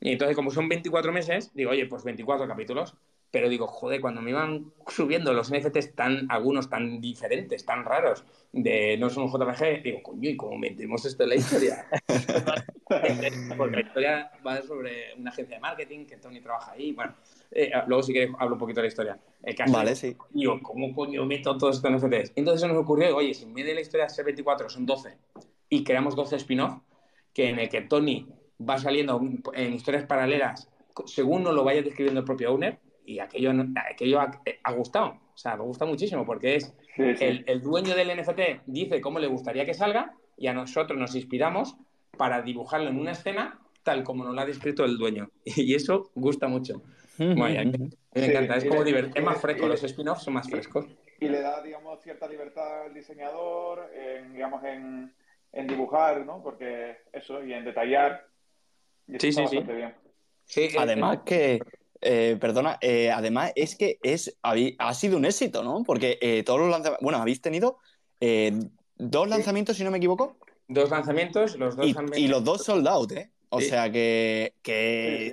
[0.00, 2.94] y entonces, como son 24 meses, digo, oye, pues 24 capítulos
[3.30, 8.24] pero digo, joder, cuando me iban subiendo los NFTs tan, algunos tan diferentes, tan raros,
[8.52, 11.86] de no son un JPG, digo, coño, ¿y cómo metemos esto en la historia?
[13.56, 17.14] Porque la historia va sobre una agencia de marketing, que Tony trabaja ahí, bueno,
[17.50, 19.18] eh, luego si quieres hablo un poquito de la historia.
[19.70, 20.16] vale, sí.
[20.30, 22.32] Digo, ¿cómo coño meto todos estos NFTs?
[22.36, 25.18] Entonces se nos ocurrió, oye, si en vez de la historia ser 24 son 12
[25.68, 26.80] y creamos 12 spin-off,
[27.34, 28.26] que en el que Tony
[28.58, 29.20] va saliendo
[29.54, 30.68] en historias paralelas
[31.06, 33.52] según nos lo vaya describiendo el propio owner, y aquello,
[33.90, 35.18] aquello eh, ha, gustado.
[35.34, 39.64] O sea, me gusta muchísimo porque es El, dueño del NFT dice cómo le gustaría
[39.64, 41.76] que salga y a nosotros nos inspiramos
[42.18, 45.30] para dibujarlo en una escena tal como nos lo ha descrito el dueño.
[45.44, 46.82] Y eso gusta mucho.
[47.16, 47.64] me
[48.12, 50.86] encanta, es como divertido, es más fresco, los spin-offs son más frescos.
[51.18, 55.12] Y le da, digamos, cierta libertad al diseñador, en, digamos, en,
[55.52, 56.42] en dibujar, ¿no?
[56.42, 58.26] Porque eso, y en detallar.
[59.18, 59.64] sí, sí, sí.
[60.44, 60.68] sí.
[60.78, 61.60] Además que
[62.00, 65.82] eh, perdona, eh, además es que es, ha sido un éxito, ¿no?
[65.84, 67.78] Porque eh, todos los lanzamientos, bueno, habéis tenido
[68.96, 70.36] dos lanzamientos, si no me equivoco.
[70.68, 73.30] Dos lanzamientos, los dos y, y los dos sold out, ¿eh?
[73.50, 74.54] O sea que,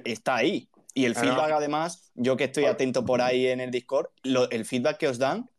[0.06, 0.70] está ahí.
[0.94, 4.98] Y el feedback, además, yo que estoy atento por ahí en el Discord, el feedback
[4.98, 5.50] que os dan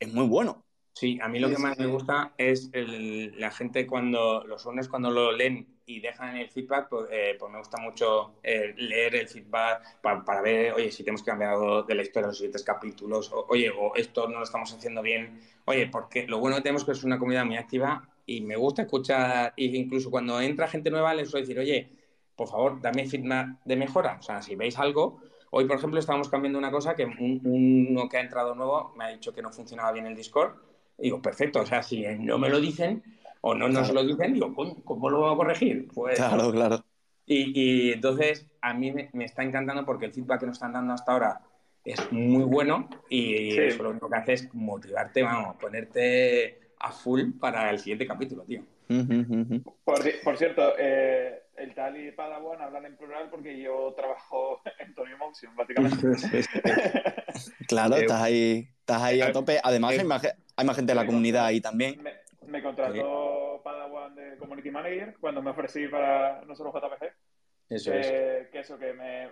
[0.00, 0.64] es muy bueno.
[0.94, 5.10] Sí, a mí lo que más me gusta es la gente cuando, los owners cuando
[5.10, 9.26] lo leen y dejan el feedback, pues, eh, pues me gusta mucho eh, leer el
[9.26, 13.94] feedback para, ver, oye, si tenemos algo de la historia los siguientes capítulos, oye, o
[13.96, 17.04] esto no lo estamos haciendo bien, oye, porque lo bueno que tenemos es que es
[17.04, 21.30] una comunidad muy activa y me gusta escuchar, e incluso cuando entra gente nueva les
[21.30, 21.88] suelo decir, oye,
[22.36, 26.28] por favor, dame feedback de mejora, o sea, si veis algo, hoy por ejemplo estábamos
[26.28, 29.92] cambiando una cosa que uno que ha entrado nuevo me ha dicho que no funcionaba
[29.92, 30.52] bien el Discord.
[30.98, 33.04] Digo, perfecto, o sea, si no me lo dicen
[33.40, 35.88] o no nos lo dicen, digo, ¿cómo, lo voy a corregir?
[35.94, 36.84] Pues, claro, claro.
[37.26, 41.12] Y, entonces a mí me, está encantando porque el feedback que nos están dando hasta
[41.12, 41.40] ahora
[41.84, 47.32] es muy bueno y eso lo único que hace es motivarte, vamos, ponerte a full
[47.38, 48.62] para el siguiente capítulo, tío.
[49.84, 55.14] por, cierto, eh, el tal y Padawan hablan en plural porque yo trabajo en Tony
[55.18, 56.06] Motion, básicamente.
[57.68, 59.60] claro, eh, estás ahí, estás ahí a tope.
[59.62, 60.22] Además, hay más,
[60.56, 62.02] hay más gente de la comunidad ahí también.
[62.46, 63.27] Me, contrató
[64.88, 67.12] Manager cuando me ofrecí para nosotros JPG.
[67.70, 68.48] Eso es.
[68.50, 69.30] Que eso que me...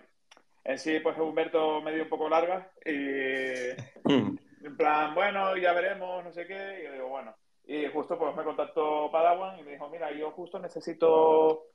[0.64, 3.70] En sí, pues Humberto me dio un poco larga y...
[4.04, 4.36] Hmm.
[4.64, 6.80] En plan, bueno, ya veremos, no sé qué.
[6.80, 7.34] Y yo digo, bueno.
[7.66, 11.66] Y justo pues me contactó Padawan y me dijo, mira, yo justo necesito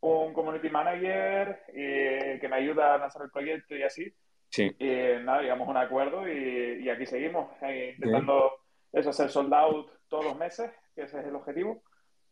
[0.00, 4.12] un community manager que me ayuda a lanzar el proyecto y así.
[4.48, 4.74] Sí.
[4.78, 8.52] Y nada, llegamos a un acuerdo y, aquí seguimos, intentando
[8.92, 11.82] eso, hacer sold out todos los meses, que ese es el objetivo.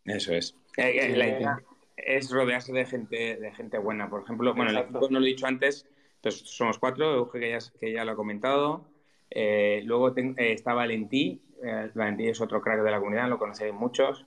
[0.08, 0.54] Eso es.
[0.76, 1.58] Eh, eh, la idea
[1.96, 4.08] es rodearse de gente, de gente buena.
[4.08, 5.86] Por ejemplo, bueno, no lo he dicho antes,
[6.22, 8.88] pues somos cuatro, que ya, que ya lo ha comentado.
[9.30, 11.42] Eh, luego está Valentí,
[11.94, 14.24] Valentí es otro crack de la comunidad, lo conocéis muchos.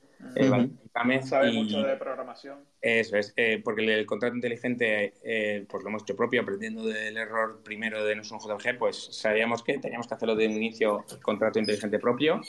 [1.23, 2.59] Sabe mucho de programación.
[2.79, 5.13] Eso es, porque el, contrato inteligente
[5.67, 9.79] pues lo hemos hecho propio, aprendiendo del error primero de nuestro JPG, pues sabíamos que
[9.79, 12.41] teníamos que hacerlo de un inicio, contrato inteligente propio.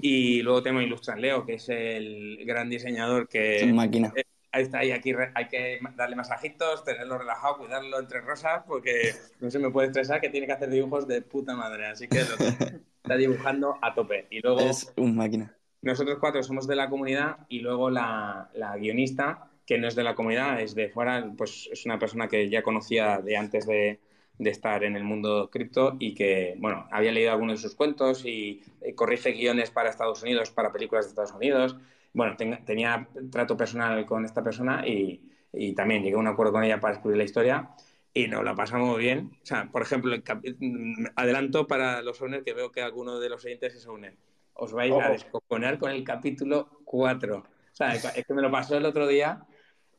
[0.00, 3.56] Y luego tenemos Ilustran Leo, que es el gran diseñador que...
[3.56, 4.12] Es máquina.
[4.52, 9.50] ahí está, y aquí hay que darle masajitos, tenerlo relajado, cuidarlo entre rosas, porque no
[9.50, 11.86] se me puede estresar que tiene que hacer dibujos de puta madre.
[11.86, 14.26] Así que lo está dibujando a tope.
[14.30, 14.60] Y luego...
[14.60, 15.54] Es un máquina.
[15.82, 20.02] Nosotros cuatro somos de la comunidad y luego la, la guionista, que no es de
[20.02, 24.00] la comunidad, es de fuera, pues es una persona que ya conocía de antes de,
[24.38, 28.24] de estar en el mundo cripto y que, bueno, había leído algunos de sus cuentos
[28.24, 31.76] y eh, corrige guiones para Estados Unidos, para películas de Estados Unidos.
[32.12, 35.22] Bueno, tenía trato personal con esta persona y,
[35.52, 37.70] y, también llegué a un acuerdo con ella para escribir la historia
[38.14, 39.32] y nos la pasamos bien.
[39.42, 43.44] O sea, por ejemplo, mm, adelanto para los owners que veo que alguno de los
[43.44, 44.16] oyentes es owner.
[44.54, 47.36] Os vais a descoponer con el capítulo 4.
[47.36, 49.46] O sea, es que me lo pasó el otro día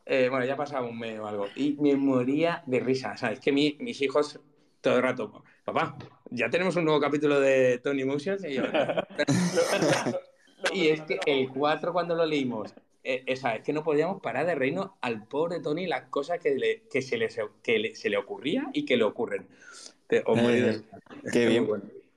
[0.09, 3.15] eh, bueno, ya pasaba un mes o algo, y me moría de risa.
[3.15, 3.39] ¿sabes?
[3.39, 4.39] Es que mis hijos
[4.81, 5.97] todo el rato, papá,
[6.29, 8.43] ya tenemos un nuevo capítulo de Tony Motions.
[8.43, 8.57] Y,
[10.73, 14.55] y es que el 4 cuando lo leímos, eh, es que no podíamos parar de
[14.55, 17.29] reino al pobre Tony las cosas que, le, que, se, le,
[17.63, 19.47] que se le ocurría y que le ocurren.
[20.09, 20.81] Eh,
[21.31, 21.67] qué bien.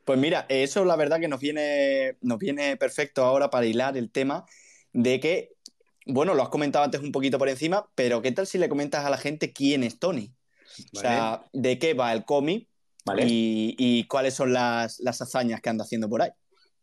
[0.05, 4.11] Pues mira, eso la verdad que nos viene, nos viene perfecto ahora para hilar el
[4.11, 4.47] tema
[4.93, 5.53] de que
[6.07, 9.05] bueno, lo has comentado antes un poquito por encima, pero ¿qué tal si le comentas
[9.05, 10.33] a la gente quién es Tony?
[10.95, 12.67] O sea, ¿de qué va el cómic?
[13.19, 16.31] Y, cuáles son las, hazañas que anda haciendo por ahí.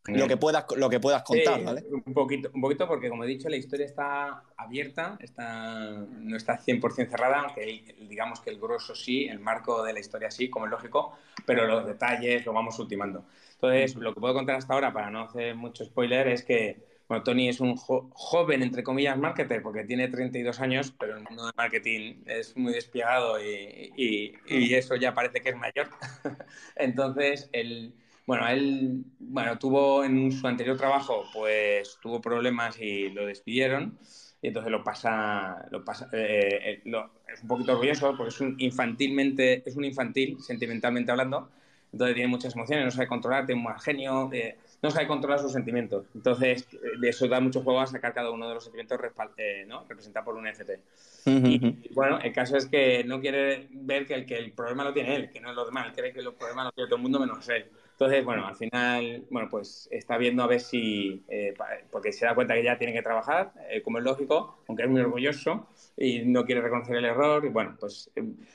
[0.06, 1.84] Lo que, puedas, lo que puedas contar, ¿vale?
[1.92, 6.58] Un poquito, un poquito, porque como he dicho, la historia está abierta, está, no está
[6.58, 10.66] 100% cerrada, aunque digamos que el grosso sí, el marco de la historia sí, como
[10.66, 11.14] es lógico,
[11.46, 13.26] pero los detalles lo vamos ultimando.
[13.54, 17.24] Entonces, lo que puedo contar hasta ahora, para no hacer mucho spoiler, es que bueno,
[17.24, 21.52] Tony es un joven, entre comillas, marketer, porque tiene 32 años, pero el mundo de
[21.58, 25.90] marketing es muy despiadado y, eso ya parece que es mayor.
[26.76, 27.96] Entonces, él,
[28.28, 33.98] bueno, él bueno, tuvo en su anterior trabajo, pues tuvo problemas y lo despidieron.
[34.42, 36.94] Y entonces lo pasa, lo pasa eh, eh,
[37.34, 41.50] es un poquito orgulloso porque es un infantilmente, es un infantil, sentimentalmente hablando,
[41.92, 45.40] entonces tiene muchas emociones, no sabe controlar, tiene un mal genio, eh, no sabe controlar
[45.40, 46.06] sus sentimientos.
[46.16, 46.68] Entonces,
[47.00, 49.00] de eso da mucho juego a sacar cada uno de los sentimientos
[49.38, 49.86] eh, ¿no?
[49.88, 50.80] representado por un FT.
[51.26, 54.94] y, bueno, el caso es que no quiere ver que el, que el problema lo
[54.94, 56.98] tiene él, que no es lo demás, él cree que el problema lo tiene todo
[56.98, 57.66] el mundo menos él.
[57.92, 61.54] Entonces, bueno, al final, bueno, pues está viendo a ver si, eh,
[61.92, 64.90] porque se da cuenta que ya tiene que trabajar, eh, como es lógico, aunque es
[64.90, 68.10] muy orgulloso y no quiere reconocer el error, y bueno, pues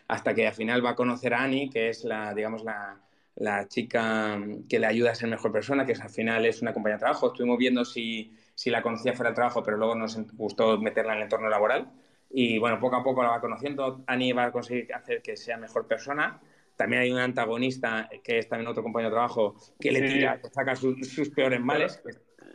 [0.09, 3.04] hasta que al final va a conocer a Annie, que es la, digamos, la,
[3.37, 6.97] la chica que le ayuda a ser mejor persona, que al final es una compañía
[6.97, 7.29] de trabajo.
[7.29, 11.19] Estuvimos viendo si, si la conocía fuera de trabajo, pero luego nos gustó meterla en
[11.19, 11.91] el entorno laboral.
[12.31, 14.03] Y bueno, poco a poco la va conociendo.
[14.07, 16.41] Annie va a conseguir hacer que sea mejor persona.
[16.77, 20.49] También hay un antagonista, que es también otro compañero de trabajo, que le tira, que
[20.49, 22.03] saca sus peores males.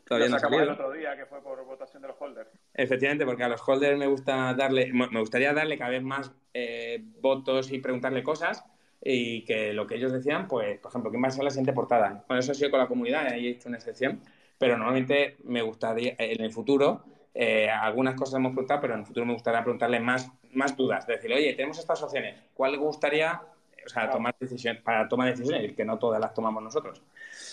[0.06, 2.50] todavía lo sacamos el otro día, que fue por votación de los holders.
[2.74, 7.02] Efectivamente, porque a los holders me gusta darle, me gustaría darle cada vez más eh,
[7.22, 8.66] votos y preguntarle cosas,
[9.02, 11.74] y que lo que ellos decían, pues, por ejemplo, ¿quién va a ser la siguiente
[11.74, 12.24] portada?
[12.28, 14.20] Bueno, eso ha sido con la comunidad, ahí he hecho una excepción,
[14.58, 19.06] pero normalmente me gustaría, en el futuro, eh, algunas cosas hemos preguntado, pero en el
[19.06, 23.42] futuro me gustaría preguntarle más, más dudas, de decir, oye, tenemos estas opciones, ¿cuál gustaría,
[23.86, 27.02] o sea, tomar decisiones, para tomar decisiones, que no todas las tomamos nosotros?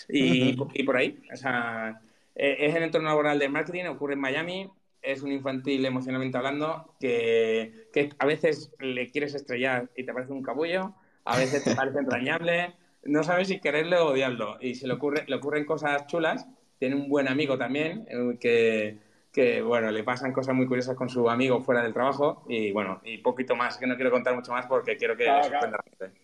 [0.09, 2.01] Y, y por ahí, o sea,
[2.35, 4.71] eh, es el entorno laboral del marketing, ocurre en Miami,
[5.03, 10.33] es un infantil emocionalmente hablando que, que, a veces le quieres estrellar y te parece
[10.33, 10.95] un cabullo,
[11.27, 14.57] a veces te parece entrañable, no sabes si quererle o odiarlo.
[14.61, 16.47] Y se le, ocurre, le ocurren cosas chulas.
[16.79, 18.99] Tiene un buen amigo también, eh, que,
[19.33, 22.45] que, bueno, le pasan cosas muy curiosas con su amigo fuera del trabajo.
[22.49, 25.43] Y bueno, y poquito más, que no quiero contar mucho más porque quiero que le
[25.43, 26.21] sorprenda gente.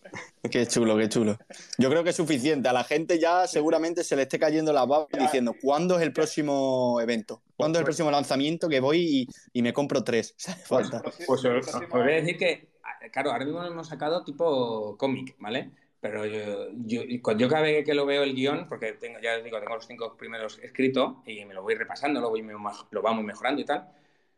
[0.51, 1.37] Qué chulo, qué chulo.
[1.79, 2.69] Yo creo que es suficiente.
[2.69, 6.13] A la gente ya seguramente se le esté cayendo la baba diciendo, ¿cuándo es el
[6.13, 7.43] próximo evento?
[7.57, 10.37] ¿Cuándo es el próximo lanzamiento que voy y, me compro tres?
[10.69, 10.91] Pues,
[11.27, 12.72] pues, os voy a decir que
[13.11, 15.71] claro, ahora mismo lo hemos sacado tipo cómic, ¿vale?
[16.01, 19.45] Pero yo, yo, yo, cada vez que lo veo el guion, porque tengo, ya os
[19.45, 22.43] digo, tengo los cinco primeros escritos y me lo voy repasando, lo, voy,
[22.91, 23.89] lo vamos mejorando y tal.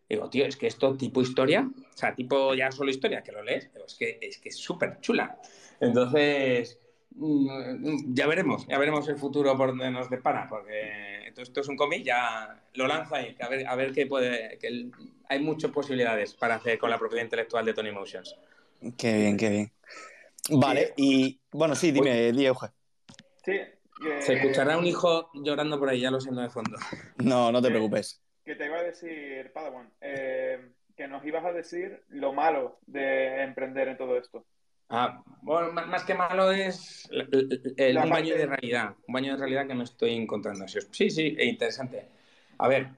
[0.09, 3.43] Digo, tío, es que esto tipo historia, o sea, tipo ya solo historia, que lo
[3.43, 5.39] lees, es que es que súper chula.
[5.81, 6.79] Entonces,
[7.13, 11.77] mm, ya veremos, ya veremos el futuro por donde nos depara, porque esto, es un
[11.77, 14.91] cómic, ya lo lanza y a ver, a ver qué puede, que
[15.29, 18.37] hay muchas posibilidades para hacer con la propiedad intelectual de Tony Motions.
[18.99, 19.73] Qué bien, qué bien.
[20.51, 22.61] Vale, y bueno, sí, dime, Diego.
[23.45, 23.61] Sí.
[24.21, 26.77] Se escuchará un hijo llorando por ahí, ya lo siento de fondo.
[27.23, 28.21] No, no te preocupes.
[28.45, 33.43] Que te iba a decir, Padawan, eh, que nos ibas a decir lo malo de
[33.43, 34.45] emprender en todo esto.
[34.91, 39.67] Ah, bueno, más que malo es el, un baño de realidad, un baño de realidad
[39.67, 40.67] que me estoy encontrando.
[40.69, 42.07] Sí, sí, interesante.
[42.59, 42.89] A ver,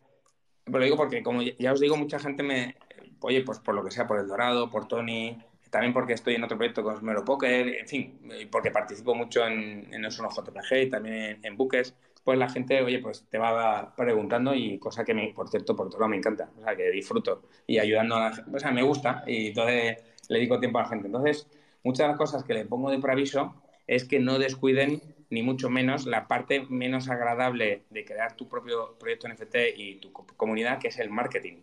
[0.66, 2.76] lo digo porque, como ya os digo, mucha gente me,
[3.20, 5.38] oye, pues por lo que sea, por El Dorado, por Tony,
[5.76, 8.18] también porque estoy en otro proyecto con Mero Poker, en fin,
[8.50, 12.98] porque participo mucho en, en Oso JPG y también en, Bookers, pues la gente, oye,
[12.98, 16.64] pues te va preguntando y cosa que, me, por cierto, por todo me encanta, o
[16.64, 20.38] sea, que disfruto y ayudando a la gente, o sea, me gusta y entonces le
[20.38, 21.08] dedico tiempo a la gente.
[21.08, 21.46] Entonces,
[21.84, 23.54] muchas de las cosas que le pongo de preaviso
[23.86, 28.96] es que no descuiden ni mucho menos la parte menos agradable de crear tu propio
[28.98, 31.58] proyecto NFT y tu comunidad, que es el marketing.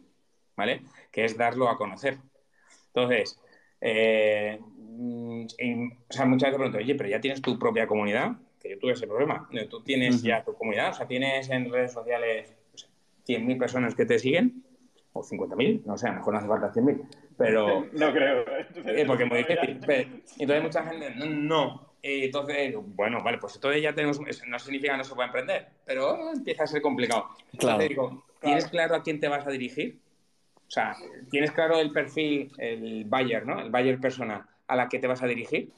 [0.55, 0.83] ¿vale?
[1.11, 2.17] Que es darlo a conocer.
[2.87, 3.39] Entonces,
[3.85, 5.45] eh, mm,
[6.09, 8.93] o sea, muchas veces pregunto, oye, pero ya tienes tu propia comunidad, que yo tuve
[8.93, 9.49] ese problema.
[9.69, 12.87] Tú tienes ya tu comunidad, o sea, tienes en redes sociales no sé,
[13.27, 14.63] 100.000 personas que te siguen,
[15.11, 17.85] o 50.000, no sé, a lo mejor no hace falta 100.000, pero...
[17.91, 18.45] No creo.
[18.85, 19.81] Eh, porque muy difícil.
[20.39, 21.93] Entonces mucha gente, no.
[22.01, 24.17] entonces, bueno, vale, pues entonces ya tenemos,
[24.47, 27.27] no significa que no se pueda emprender, pero empieza a ser complicado.
[27.57, 27.83] Claro.
[27.83, 29.99] digo, ¿tienes claro a quién te vas a dirigir?
[30.73, 30.95] O sea,
[31.29, 33.61] ¿tienes claro el perfil, el buyer, ¿no?
[33.61, 35.71] El buyer persona a la que te vas a dirigir.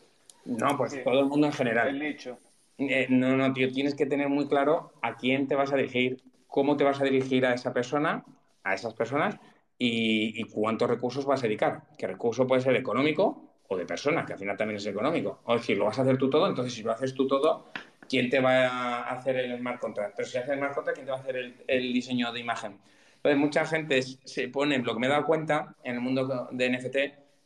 [0.46, 1.90] No, pues todo el mundo en general.
[1.90, 2.40] El nicho.
[2.78, 6.24] Eh, no, no, tío, tienes que tener muy claro a quién te vas a dirigir,
[6.48, 8.24] cómo te vas a dirigir a esa persona,
[8.64, 9.38] a esas personas
[9.78, 11.84] y, cuántos recursos vas a dedicar.
[11.98, 15.42] ¿Qué recurso puede ser económico o de personas, que al final también es económico.
[15.44, 17.72] O decir, lo vas a hacer tú todo, entonces si lo haces tú todo,
[18.08, 20.14] ¿quién te va a hacer el smart contract?
[20.16, 22.80] Pero si haces el smart contract, ¿quién te va a hacer el, diseño de imagen?
[23.26, 26.70] Entonces, mucha gente se pone, lo que me he dado cuenta en el mundo de
[26.70, 26.98] NFT,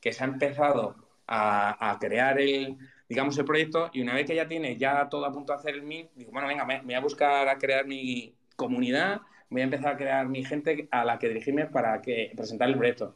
[0.01, 0.93] que se ha empezado
[1.25, 2.75] a, crear el,
[3.07, 5.75] digamos, el proyecto y una vez que ya tiene ya todo a punto de hacer
[5.75, 9.63] el MIN, digo, bueno, venga, me voy a buscar a crear mi comunidad, voy a
[9.63, 13.15] empezar a crear mi gente a la que dirigirme para que presentar el proyecto.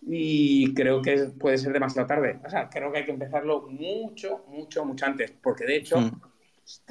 [0.00, 2.40] Y creo que puede ser demasiado tarde.
[2.42, 5.30] O sea, creo que hay que empezarlo mucho, mucho, mucho antes.
[5.42, 6.10] Porque de hecho.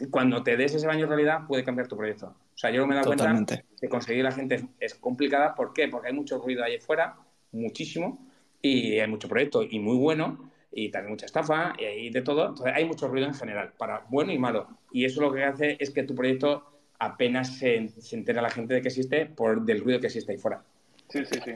[0.10, 2.28] Cuando te des ese baño de realidad, puede cambiar tu proyecto.
[2.54, 5.56] O sea, yo me he dado cuenta que conseguir la gente es, complicada.
[5.56, 5.88] ¿Por qué?
[5.88, 7.15] Porque hay mucho ruido ahí afuera,
[7.52, 8.28] muchísimo,
[8.62, 12.50] y hay mucho proyecto y muy bueno, y también mucha estafa, y hay de todo.
[12.50, 14.67] Entonces, hay mucho ruido en general, para bueno y malo.
[14.91, 16.67] Y eso lo que hace es que tu proyecto
[17.00, 20.38] apenas se, se entera la gente de que existe por del ruido que existe ahí
[20.38, 20.63] fuera.
[21.10, 21.52] Sí, sí, sí.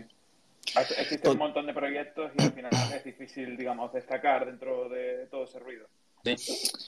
[1.00, 5.46] Existe un montón de proyectos y al final es difícil, digamos, destacar dentro de todo
[5.46, 5.88] ese ruido.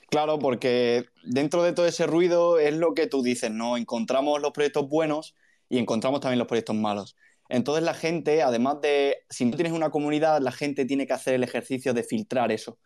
[0.09, 3.77] Claro, porque dentro de todo ese ruido es lo que tú dices, ¿no?
[3.77, 5.35] Encontramos los proyectos buenos
[5.69, 7.15] y encontramos también los proyectos malos.
[7.49, 11.35] Entonces la gente, además de, si no tienes una comunidad, la gente tiene que hacer
[11.35, 12.79] el ejercicio de filtrar eso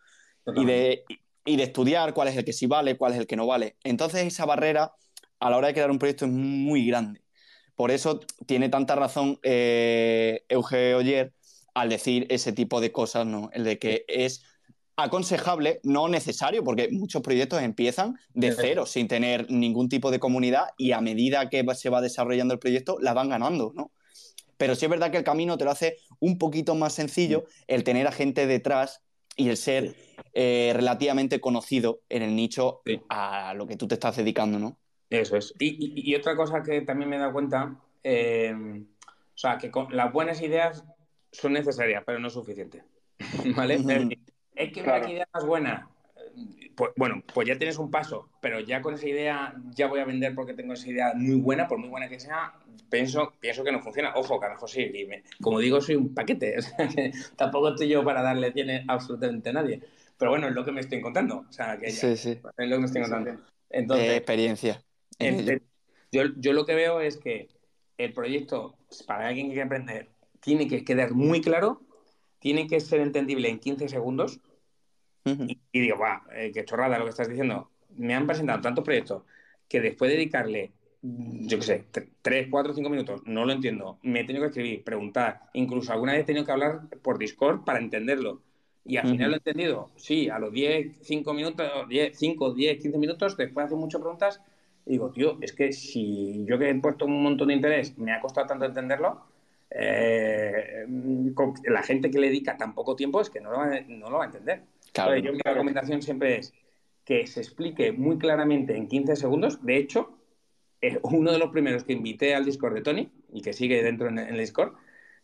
[0.54, 1.04] y de,
[1.44, 3.76] y de estudiar cuál es el que sí vale, cuál es el que no vale.
[3.82, 4.94] Entonces esa barrera
[5.40, 7.22] a la hora de crear un proyecto es muy grande.
[7.74, 11.32] Por eso tiene tanta razón eh, Euge Oyer
[11.74, 13.50] al decir ese tipo de cosas, ¿no?
[13.52, 14.44] El de que es
[14.96, 20.66] aconsejable, no necesario, porque muchos proyectos empiezan de cero, sin tener ningún tipo de comunidad
[20.76, 23.90] y a medida que se va desarrollando el proyecto, la van ganando, ¿no?
[24.56, 27.82] Pero sí es verdad que el camino te lo hace un poquito más sencillo el
[27.84, 29.02] tener a gente detrás
[29.36, 29.96] y el ser
[30.34, 34.78] eh, relativamente conocido en el nicho a lo que tú te estás dedicando, ¿no?
[35.10, 35.54] Eso es.
[35.58, 40.40] Y, otra cosa que también me he dado cuenta, eh, o sea, que las buenas
[40.40, 40.84] ideas
[41.32, 42.84] son necesarias, pero no suficientes.
[43.56, 43.78] ¿Vale?
[44.54, 45.88] Es, que una idea más buena.
[46.74, 50.04] Pues, bueno, pues ya tienes un paso, pero ya con esa idea ya voy a
[50.04, 52.54] vender porque tengo esa idea muy buena, por muy buena que sea,
[52.88, 54.14] pienso, pienso que no funciona.
[54.14, 54.90] Ojo, que a lo mejor sí,
[55.40, 56.56] como digo, soy un paquete,
[57.36, 59.80] tampoco estoy yo para darle tiene absolutamente a nadie.
[60.16, 61.44] Pero bueno, es lo que me estoy encontrando.
[61.48, 62.30] O sea, que sí, sí.
[62.30, 63.42] es lo que me estoy encontrando.
[63.70, 64.82] Entonces, experiencia.
[66.12, 67.48] Yo, yo, lo que veo es que
[67.98, 70.08] el proyecto, para alguien que quiere emprender,
[70.40, 71.80] tiene que quedar muy claro,
[72.42, 74.40] tiene que ser entendible en 15 segundos.
[75.24, 77.70] y, digo, va, eh, qué chorrada lo que estás diciendo.
[77.96, 79.22] Me han presentado tantos proyectos
[79.68, 81.84] que después de dedicarle, yo qué sé,
[82.20, 83.98] 3, 4, 5 minutos, no lo entiendo.
[84.02, 87.64] Me he tenido que escribir, preguntar, incluso alguna vez he tenido que hablar por Discord
[87.64, 88.42] para entenderlo.
[88.84, 92.82] Y al final lo he entendido, sí, a los 10, 5 minutos, 10, 5, 10,
[92.82, 94.40] 15 minutos, después de hacer muchas preguntas,
[94.84, 98.20] digo, tío, es que si yo que he puesto un montón de interés me ha
[98.20, 99.22] costado tanto entenderlo,
[99.74, 100.86] eh,
[101.64, 104.18] la gente que le dedica tan poco tiempo es que no lo va, no lo
[104.18, 104.62] va a entender.
[104.92, 106.52] Claro, yo mi recomendación siempre es
[107.04, 109.64] que se explique muy claramente en 15 segundos.
[109.64, 110.18] De hecho,
[110.80, 114.08] eh, uno de los primeros que invité al Discord de Tony y que sigue dentro
[114.08, 114.74] en, el Discord,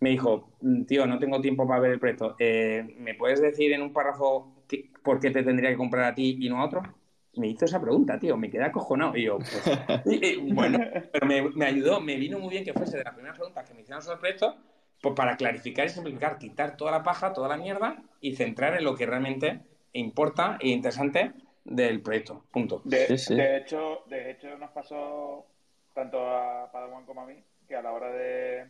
[0.01, 2.37] me dijo, mm, tío, no tengo tiempo para ver el proyecto.
[2.39, 4.55] Eh, ¿Me puedes decir en un párrafo
[5.03, 6.83] por qué te tendría que comprar a ti y no a otro?
[7.39, 9.17] Me hizo esa pregunta, tío, me quedé acojonado.
[9.17, 10.79] Y yo, pues, bueno,
[11.13, 13.83] pero me, ayudó, me vino muy bien que fuese de las primeras preguntas que me
[13.83, 14.57] hicieron sobre el proyecto,
[15.01, 18.85] pues para clarificar y simplificar, quitar toda la paja, toda la mierda y centrar en
[18.85, 19.61] lo que realmente
[19.93, 21.33] importa e interesante
[21.65, 22.45] del proyecto.
[22.51, 22.81] Punto.
[22.85, 23.07] De,
[23.57, 25.47] hecho, de hecho, nos pasó
[25.95, 28.67] tanto a Padawan como a mí que a la hora de.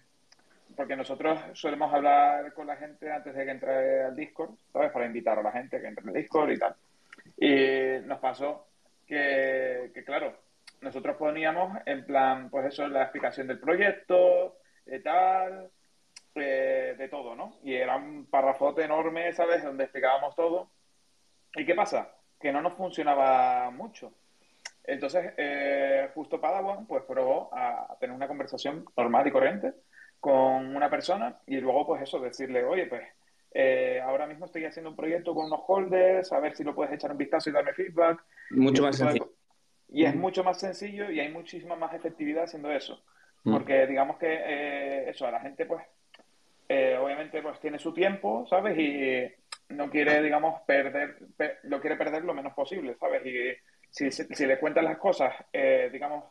[0.76, 4.92] Porque nosotros solemos hablar con la gente antes de que entre al Discord, ¿sabes?
[4.92, 6.74] Para invitar a la gente que entre al Discord y tal.
[7.40, 8.66] Y nos pasó
[9.07, 10.37] que, claro,
[10.81, 15.70] nosotros poníamos en plan, pues eso, la explicación del proyecto, de tal,
[16.35, 17.59] eh, de todo, ¿no?
[17.62, 19.62] Y era un parrafote enorme, ¿sabes?
[19.62, 20.70] Donde explicábamos todo.
[21.55, 22.14] ¿Y qué pasa?
[22.40, 24.12] Que no nos funcionaba mucho.
[24.85, 29.74] Entonces, eh, justo Padawan, pues probó a tener una conversación normal y corriente
[30.20, 33.03] con una persona y luego, pues eso, decirle, oye, pues
[33.52, 36.92] eh, ahora mismo estoy haciendo un proyecto con unos holders, a ver si lo puedes
[36.92, 38.22] echar un vistazo y darme feedback.
[38.50, 39.32] Mucho más sencillo.
[39.88, 43.02] Y es mucho más sencillo y hay muchísima más efectividad haciendo eso.
[43.44, 43.52] Mm.
[43.52, 45.82] Porque digamos que eh, eso, a la gente pues
[46.68, 48.78] eh, obviamente pues tiene su tiempo, ¿sabes?
[48.78, 51.18] Y no quiere, digamos, perder,
[51.62, 53.24] lo quiere perder lo menos posible, ¿sabes?
[53.24, 53.54] Y
[53.90, 55.34] si, si le cuentan las cosas,
[55.90, 56.24] digamos,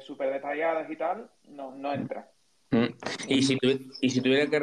[0.00, 2.28] súper detalladas y tal, no, no entra.
[3.28, 3.58] Y si,
[4.00, 4.58] y si tuviera que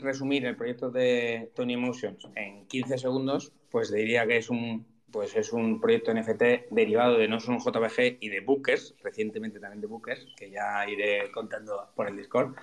[0.00, 5.36] resumir el proyecto de Tony Emotions en 15 segundos, pues diría que es un, pues
[5.36, 9.86] es un proyecto NFT derivado de no solo JPG y de Bookers, recientemente también de
[9.86, 12.54] Bookers, que ya iré contando por el Discord,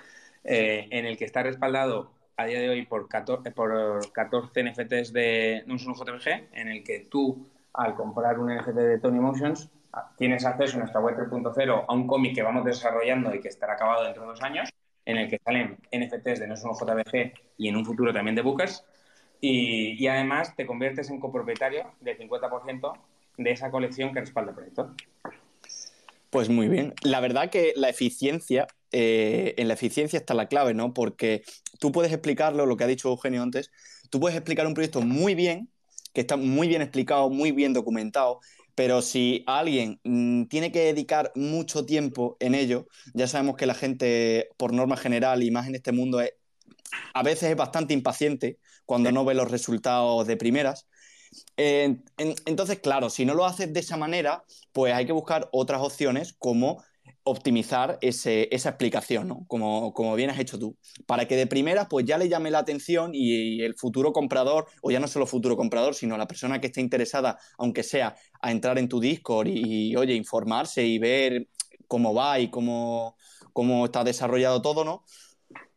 [0.43, 5.11] eh, en el que está respaldado a día de hoy por 14, por 14 NFTs
[5.11, 9.69] de un solo JPG, en el que tú, al comprar un NFT de Tony Motions,
[10.17, 13.73] tienes acceso en nuestra web 3.0 a un cómic que vamos desarrollando y que estará
[13.73, 14.69] acabado dentro de dos años,
[15.07, 18.41] en el que salen NFTs de no solo JBG y en un futuro también de
[18.41, 18.83] Bookers.
[19.39, 22.93] Y, y además te conviertes en copropietario del 50%
[23.37, 24.93] de esa colección que respalda el proyecto.
[26.29, 26.93] Pues muy bien.
[27.03, 30.93] La verdad que la eficiencia, eh, en la eficiencia está la clave, ¿no?
[30.93, 31.43] Porque
[31.79, 33.71] tú puedes explicarlo, lo que ha dicho Eugenio antes,
[34.09, 35.69] tú puedes explicar un proyecto muy bien,
[36.13, 38.41] que está muy bien explicado, muy bien documentado,
[38.77, 43.73] pero si alguien mm, tiene que dedicar mucho tiempo en ello, ya sabemos que la
[43.73, 46.21] gente, por norma general y más en este mundo,
[47.15, 50.87] a veces es bastante impaciente cuando no ve los resultados de primeras.
[51.57, 56.35] entonces, claro, si no lo haces de esa manera, pues hay que buscar otras opciones
[56.37, 56.83] como
[57.27, 59.45] optimizar esa explicación, ¿no?
[59.47, 62.59] Como, como, bien has hecho tú, para que de primera pues ya le llame la
[62.59, 66.67] atención y, el futuro comprador, o ya no solo futuro comprador, sino la persona que
[66.67, 71.47] esté interesada, aunque sea, a entrar en tu Discord y, oye, informarse y ver
[71.87, 73.17] cómo va y cómo,
[73.53, 75.03] cómo está desarrollado todo, ¿no?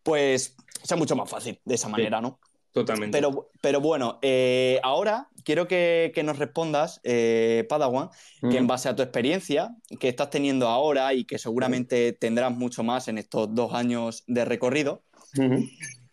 [0.03, 2.41] Pues sea mucho más fácil de esa manera, ¿no?
[2.73, 3.16] Totalmente.
[3.16, 8.11] Pero, pero bueno, eh, ahora quiero que, nos respondas, eh, Padawan,
[8.49, 12.85] que en base a tu experiencia que estás teniendo ahora y que seguramente tendrás mucho
[12.85, 15.03] más en estos dos años de recorrido,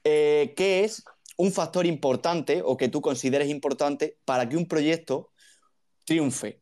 [0.04, 1.04] eh, ¿qué es
[1.38, 5.30] un factor importante o que tú consideres importante para que un proyecto
[6.06, 6.62] triunfe?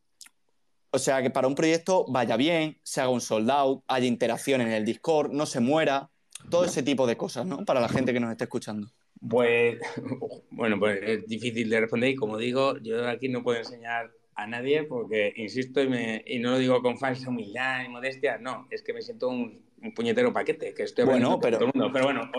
[0.90, 4.60] O sea, que para un proyecto vaya bien, se haga un sold out, haya interacción
[4.60, 6.10] en el Discord, no se muera,
[6.50, 7.64] todo ese tipo de cosas, ¿no?
[7.64, 8.88] Para la gente que nos esté escuchando.
[9.28, 9.78] Pues,
[10.50, 14.46] bueno, pues es difícil de responder y como digo, yo aquí no puedo enseñar a
[14.46, 18.68] nadie porque, insisto, y, me, y no lo digo con falsa humildad y modestia, no,
[18.70, 19.64] es que me siento un,
[19.94, 21.92] puñetero paquete, que estoy bueno, pero, todo el mundo.
[21.92, 22.30] Pero bueno,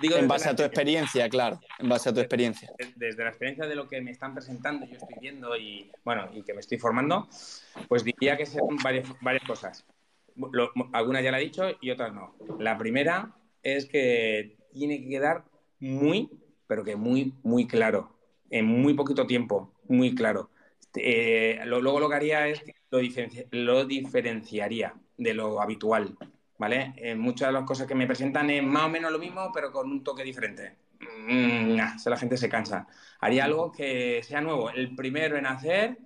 [0.00, 2.70] digo en base a tu experiencia, claro, en base a tu experiencia.
[2.96, 6.42] Desde la experiencia de lo que me están presentando, yo estoy viendo y, bueno, y
[6.42, 7.28] que me estoy formando,
[7.88, 9.86] pues diría que son varias, varias cosas.
[10.92, 12.34] algunas ya la he dicho y otras no.
[12.58, 15.44] La primera es que tiene que quedar
[15.80, 16.30] muy,
[16.66, 18.16] pero que muy, muy claro,
[18.50, 20.50] en muy poquito tiempo, muy claro.
[20.94, 23.00] Eh, luego lo que haría es lo,
[23.52, 26.16] lo diferenciaría de lo habitual,
[26.58, 26.94] ¿vale?
[26.96, 29.72] Eh, muchas de las cosas que me presentan es más o menos lo mismo, pero
[29.72, 30.76] con un toque diferente.
[31.00, 32.86] Mm, la gente se cansa.
[33.20, 34.70] Haría algo que sea nuevo.
[34.70, 35.98] El primero en hacer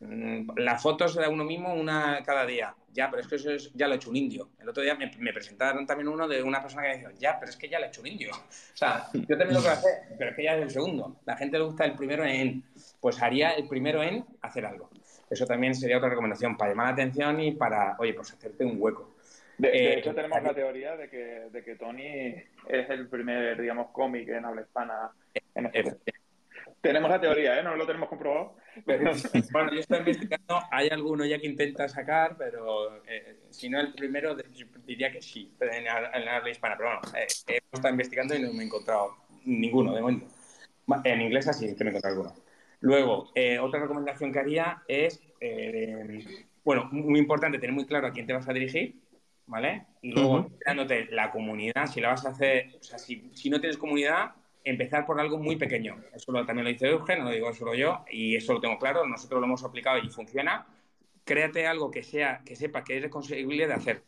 [0.00, 2.74] mm, las fotos de uno mismo una cada día.
[2.92, 4.50] Ya, pero es que eso ya lo ha hecho un indio.
[4.58, 7.56] El otro día me, presentaron también uno de una persona que dijo, ya, pero es
[7.56, 8.30] que ya lo ha hecho un indio.
[8.74, 11.20] O sea, yo también lo quiero hacer, pero es que ya es el segundo.
[11.26, 12.64] La gente le gusta el primero en,
[13.00, 14.88] pues haría el primero en hacer algo.
[15.28, 18.76] Eso también sería otra recomendación para llamar la atención y para, oye, pues hacerte un
[18.78, 19.16] hueco.
[19.58, 22.34] De, eh, hecho, tenemos la teoría de que, de que Tony
[22.66, 25.10] es el primer, digamos, cómic en habla hispana
[25.54, 26.14] en este
[26.80, 27.62] tenemos la teoría, ¿eh?
[27.62, 28.56] No lo tenemos comprobado.
[29.52, 30.60] bueno, yo estoy investigando.
[30.70, 34.36] Hay alguno ya que intenta sacar, pero eh, si no el primero,
[34.86, 36.76] diría que sí, en, la habla hispana.
[36.76, 40.26] Pero bueno, eh, he estado investigando y no me he encontrado ninguno de momento.
[41.04, 42.34] En inglés así que me he encontrado alguno.
[42.80, 45.22] Luego, eh, otra recomendación que haría es,
[46.64, 48.96] bueno, muy importante tener muy claro a quién te vas a dirigir,
[49.46, 49.86] ¿vale?
[50.00, 53.60] Y luego, creándote la comunidad, si la vas a hacer, o sea, si, si no
[53.60, 54.32] tienes comunidad,
[54.64, 55.96] empezar por algo muy pequeño.
[56.14, 59.06] Eso también lo dice Eugen, no lo digo solo yo, y eso lo tengo claro,
[59.06, 60.66] nosotros lo hemos aplicado y funciona.
[61.24, 64.02] Créate algo que sea, que sepa que es conseguible de hacer,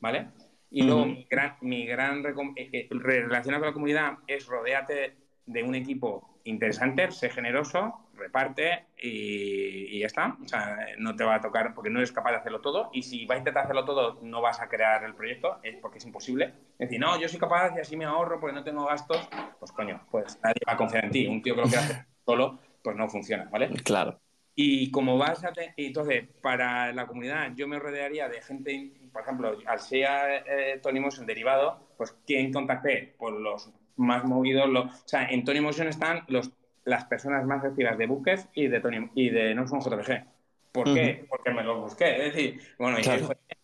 [0.00, 0.28] ¿vale?
[0.70, 2.24] Y luego mi gran, mi gran
[2.56, 5.14] eh, eh, relación con la comunidad es rodearte
[5.46, 10.36] de un equipo interesante, sé generoso, reparte y, ya está.
[10.42, 12.90] O sea, no te va a tocar porque no eres capaz de hacerlo todo.
[12.92, 15.98] Y si vas a intentar hacerlo todo, no vas a crear el proyecto, es porque
[15.98, 16.52] es imposible.
[16.78, 19.28] Es decir, no, yo soy capaz y así me ahorro porque no tengo gastos.
[19.58, 21.26] Pues coño, pues nadie va a confiar en ti.
[21.26, 23.68] Un tío que lo quiere hacer solo, pues no funciona, ¿vale?
[23.84, 24.20] Claro.
[24.54, 25.52] Y como vas a...
[25.76, 30.98] Entonces, para la comunidad, yo me rodearía de gente, por ejemplo, al ser eh, Tony
[30.98, 33.14] Motion derivado, pues ¿quién contacté?
[33.18, 34.68] Pues los más movidos.
[34.68, 34.86] Los...
[34.86, 36.50] O sea, en Tony Motion están los
[36.86, 40.24] las personas más activas de Buques y de Tony y de No son JPG.
[40.72, 41.26] ¿Por qué?
[41.28, 42.26] Porque me los busqué.
[42.26, 43.02] Es decir, bueno, y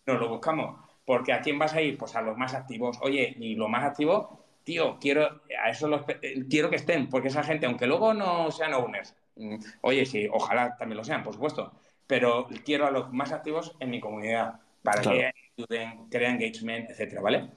[0.05, 0.79] nos lo buscamos.
[1.05, 1.97] Porque ¿a quién vas a ir?
[1.97, 2.99] Pues a los más activos.
[3.01, 4.27] Oye, y los más activos,
[4.63, 6.03] tío, quiero a eso los
[6.49, 10.75] quiero que estén, porque esa gente, aunque luego no sean owners, mm, oye, sí, ojalá
[10.77, 11.73] también lo sean, por supuesto,
[12.07, 17.21] pero quiero a los más activos en mi comunidad para que ayuden, crean engagement, etcétera,
[17.21, 17.49] ¿vale?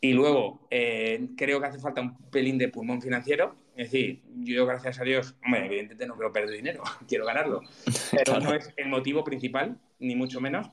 [0.00, 3.56] Y luego, eh, creo que hace falta un pelín de pulmón financiero.
[3.76, 7.62] Es decir, yo, gracias a Dios, hombre, evidentemente no quiero perder dinero, quiero ganarlo.
[8.12, 10.68] Pero no es el motivo principal, ni mucho menos.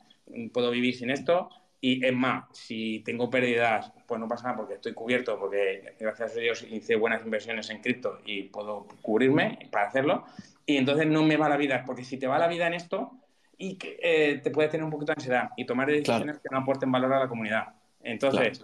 [0.54, 1.50] Puedo vivir sin esto
[1.82, 6.36] Y es más, si tengo pérdidas, pues no pasa nada porque estoy cubierto, porque gracias
[6.36, 10.26] a Dios hice buenas inversiones en cripto y puedo cubrirme para hacerlo.
[10.66, 13.20] Y entonces no me va la vida, porque si te va la vida en esto,
[13.58, 16.92] y eh, te puedes tener un poquito de ansiedad y tomar decisiones que no aporten
[16.92, 17.74] valor a la comunidad.
[18.02, 18.64] Entonces,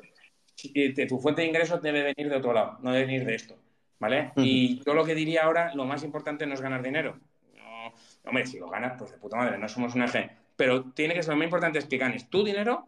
[1.08, 3.56] tu fuente de ingresos debe venir de otro lado, no debe venir de esto.
[4.00, 4.32] ¿Vale?
[4.38, 7.20] Y yo lo que diría ahora, lo más importante no es ganar dinero.
[7.58, 7.94] No,
[8.24, 10.30] hombre, si lo ganas, pues de puta madre, no somos una G.
[10.56, 12.86] Pero tiene que ser lo más importante es que ganes tu dinero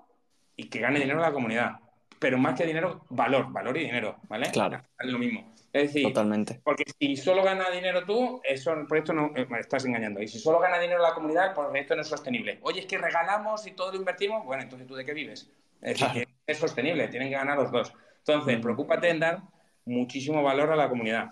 [0.56, 1.80] y que gane dinero la comunidad.
[2.18, 4.52] Pero más que dinero, valor, valor y dinero, ¿vale?
[4.52, 4.82] Claro.
[5.00, 5.52] Es lo mismo.
[5.74, 6.60] Es decir, Totalmente.
[6.64, 10.22] porque si solo gana dinero tú, eso, el proyecto no, eh, me estás engañando.
[10.22, 12.60] Y si solo gana dinero la comunidad, el proyecto no es sostenible.
[12.62, 15.50] Oye, es que regalamos y todo lo invertimos, bueno, entonces tú de qué vives.
[15.82, 17.94] Es decir, que es sostenible, tienen que ganar los dos.
[18.20, 19.42] Entonces, preocúpate en dar
[19.86, 21.32] muchísimo valor a la comunidad.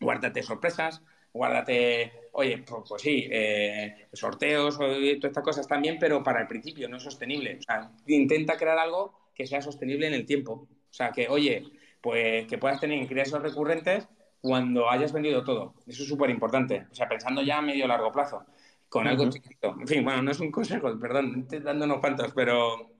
[0.00, 6.40] Guárdate sorpresas, guárdate, oye, pues, pues sí, eh, sorteos todas estas cosas también, pero para
[6.40, 7.58] el principio no es sostenible.
[7.58, 10.68] O sea, intenta crear algo que sea sostenible en el tiempo.
[10.90, 11.64] O sea, que, oye,
[12.00, 14.08] pues que puedas tener ingresos recurrentes
[14.40, 15.74] cuando hayas vendido todo.
[15.86, 16.86] Eso es súper importante.
[16.90, 18.44] O sea, pensando ya a medio largo plazo,
[18.92, 19.74] con algo chiquito.
[19.80, 22.92] En fin, bueno, no es un consejo, perdón, estoy dando unos cuantos, pero...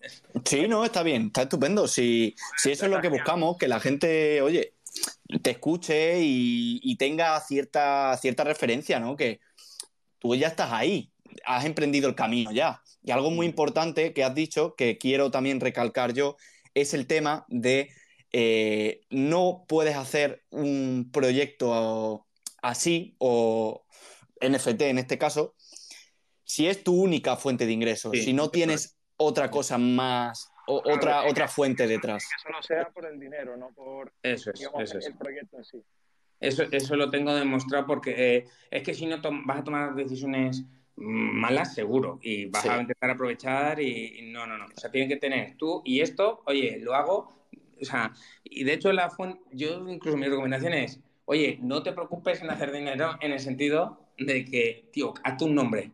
[0.43, 1.87] Sí, no, está bien, está estupendo.
[1.87, 4.73] Si, si eso es lo que buscamos, que la gente, oye,
[5.43, 9.17] te escuche y, tenga cierta, cierta referencia, ¿no?
[9.17, 9.41] Que
[10.19, 11.13] tú ya estás ahí,
[11.45, 12.81] has emprendido el camino ya.
[13.03, 16.39] Y algo muy importante que has dicho, que quiero también recalcar yo,
[16.73, 17.91] es el tema de
[18.33, 22.25] eh, no puedes hacer un proyecto
[22.63, 23.85] así o
[24.41, 25.55] NFT en este caso
[26.53, 31.49] si es tu única fuente de ingresos, si no tienes otra cosa más otra, otra
[31.49, 32.29] fuente detrás.
[32.29, 35.83] Que solo sea por el dinero, no por eso es, el proyecto en sí.
[36.41, 40.63] Eso, eso lo tengo demostrado porque eh, es que si no vas a tomar decisiones
[40.97, 44.67] malas, seguro, y vas a intentar aprovechar y, no, no, no.
[44.67, 47.33] O sea, tienen que tener tú y esto, oye, lo hago,
[47.81, 48.13] o sea,
[48.45, 52.51] y de hecho la fuente, yo incluso mi recomendación es, oye, no te preocupes en
[52.51, 55.93] hacer dinero en el sentido de que, tío, hazte un nombre,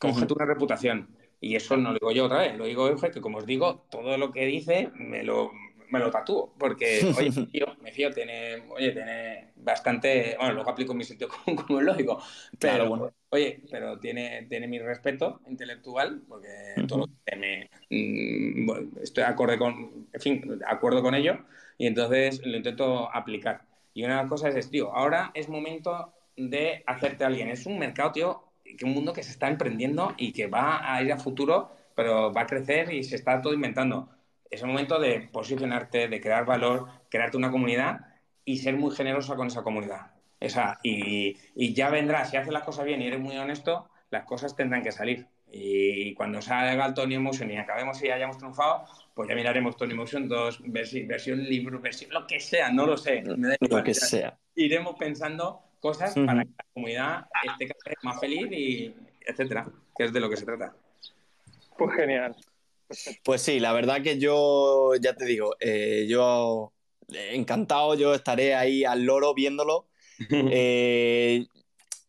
[0.00, 1.08] cógete una reputación.
[1.40, 3.86] Y eso no lo digo yo otra vez, lo digo Euge, que como os digo,
[3.90, 5.52] todo lo que dice me lo,
[5.90, 10.94] me lo tatúo, porque, oye, tío, me fío, tiene, oye, tiene bastante, bueno, luego aplico
[10.94, 12.22] mi sitio como, es lógico,
[12.58, 13.12] pero, bueno.
[13.30, 19.58] oye, pero tiene, tiene mi respeto intelectual, porque todo lo que me, mm, estoy acorde
[19.58, 21.38] con, en fin, acuerdo con ello,
[21.78, 23.62] y entonces lo intento aplicar.
[23.94, 27.48] Y una de las cosas es, tío, ahora es momento de hacerte alguien.
[27.48, 31.02] Es un mercado, tío, que un mundo que se está emprendiendo y que va a
[31.02, 34.08] ir a futuro, pero va a crecer y se está todo inventando.
[34.50, 38.00] Es el momento de posicionarte, de crear valor, crearte una comunidad
[38.44, 40.12] y ser muy generosa con esa comunidad.
[40.40, 44.24] Esa, y, y ya vendrá, si haces las cosas bien y eres muy honesto, las
[44.24, 45.26] cosas tendrán que salir.
[45.52, 49.94] Y cuando salga el Tony Motion y acabemos y hayamos triunfado, pues ya miraremos Tony
[49.94, 53.22] Motion 2, versión, versión libro, versión lo que sea, no lo sé.
[53.24, 54.38] lo que sea.
[54.54, 57.26] Iremos pensando cosas para que la comunidad
[57.58, 58.94] esté más feliz y
[59.26, 60.74] etcétera, que es de lo que se trata.
[61.76, 62.36] Pues genial.
[63.24, 66.72] Pues sí, la verdad que yo, ya te digo, eh, yo
[67.08, 69.88] encantado, yo estaré ahí al loro viéndolo.
[70.52, 71.46] Eh,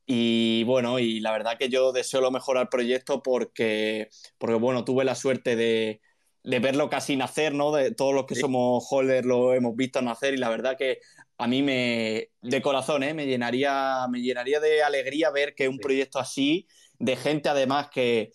[0.06, 4.84] y bueno, y la verdad que yo deseo lo mejor al proyecto porque, porque bueno,
[4.84, 6.02] tuve la suerte de,
[6.44, 7.72] de verlo casi nacer, ¿no?
[7.72, 11.00] De todos los que somos holders lo hemos visto nacer y la verdad que
[11.42, 13.16] a mí me, de corazón, ¿eh?
[13.16, 16.68] me, llenaría, me llenaría de alegría ver que un proyecto así,
[17.00, 18.32] de gente además que,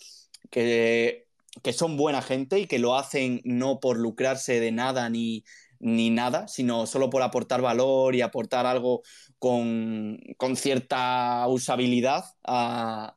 [0.51, 1.25] que,
[1.73, 5.45] son buena gente y que lo hacen no por lucrarse de nada ni,
[5.79, 9.03] ni nada, sino solo por aportar valor y aportar algo
[9.39, 10.19] con,
[10.57, 13.17] cierta usabilidad a,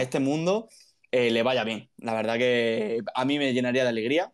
[0.00, 0.68] este mundo,
[1.12, 1.90] eh, le vaya bien.
[1.98, 4.32] La verdad que a mí me llenaría de alegría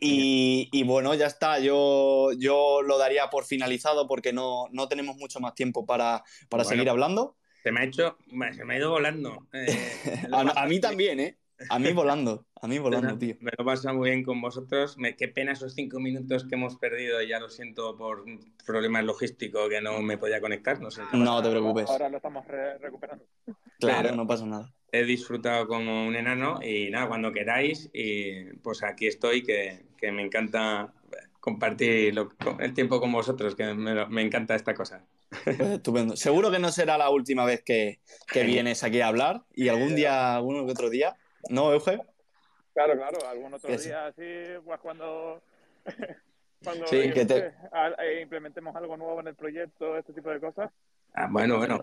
[0.00, 1.58] y, bueno, ya está.
[1.58, 6.64] Yo, yo lo daría por finalizado porque no, no tenemos mucho más tiempo para, para
[6.64, 7.36] seguir hablando.
[7.62, 8.16] Se me ha hecho,
[8.52, 9.46] se me ha ido volando.
[9.52, 9.66] Eh,
[10.32, 11.38] a, mí también, ¿eh?
[11.68, 13.36] A mí volando, a mí volando, tío.
[13.40, 14.96] Me lo pasa muy bien con vosotros.
[14.96, 17.20] Me, qué pena esos cinco minutos que hemos perdido.
[17.22, 18.24] Ya lo siento por
[18.64, 20.80] problemas logísticos que no me podía conectar.
[20.80, 21.90] No, sé no te preocupes.
[21.90, 23.26] Ahora lo estamos recuperando.
[23.78, 24.72] Claro, no pasa nada.
[24.92, 30.10] He disfrutado como un enano y nada, cuando queráis, y pues aquí estoy, que, que
[30.10, 30.92] me encanta
[31.40, 32.14] compartir
[32.58, 35.04] el tiempo con vosotros, que me, encanta esta cosa.
[35.44, 36.16] Pues estupendo.
[36.16, 39.96] Seguro que no será la última vez que, que vienes aquí a hablar y algún
[39.96, 41.16] día, algún otro día,
[41.48, 41.98] ¿no, Euge?
[42.74, 44.22] Claro, claro, algún otro día, así,
[44.64, 45.42] pues cuando,
[46.64, 47.46] cuando sí, que te...
[47.46, 50.70] Eh, implementemos algo nuevo en el proyecto, este tipo de cosas.
[51.14, 51.80] Ah, bueno, bueno.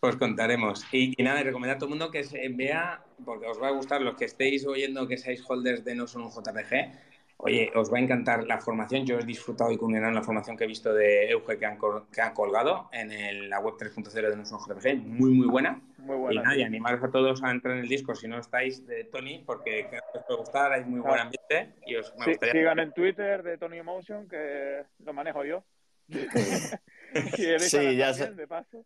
[0.00, 0.84] Os contaremos.
[0.92, 4.02] Y, nada, recomendar a todo el mundo que se vea, porque os va a gustar,
[4.02, 6.92] los que estéis oyendo que seáis holders de No Son un JPG,
[7.38, 9.06] oye, os va a encantar la formación.
[9.06, 11.78] Yo he disfrutado y culminado la formación que he visto de Euge que han,
[12.12, 15.80] que han colgado en la web 3.0 de No Son un JPG, muy, muy buena.
[15.98, 16.40] Muy buena.
[16.40, 19.04] Y nada, y animaros a todos a entrar en el disco si no estáis de
[19.04, 21.74] Tony, porque os puede gustar, hay muy buen ambiente.
[21.86, 25.64] Y os, sí, Sigan en Twitter de Tony Emotion, que lo manejo yo.
[27.58, 28.34] sí, ya sé.
[28.34, 28.84] De paso.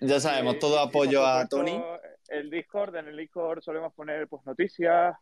[0.00, 1.82] Ya sabemos, todo apoyo a Tony.
[2.28, 5.16] El Discord, en el Discord solemos poner pues noticias,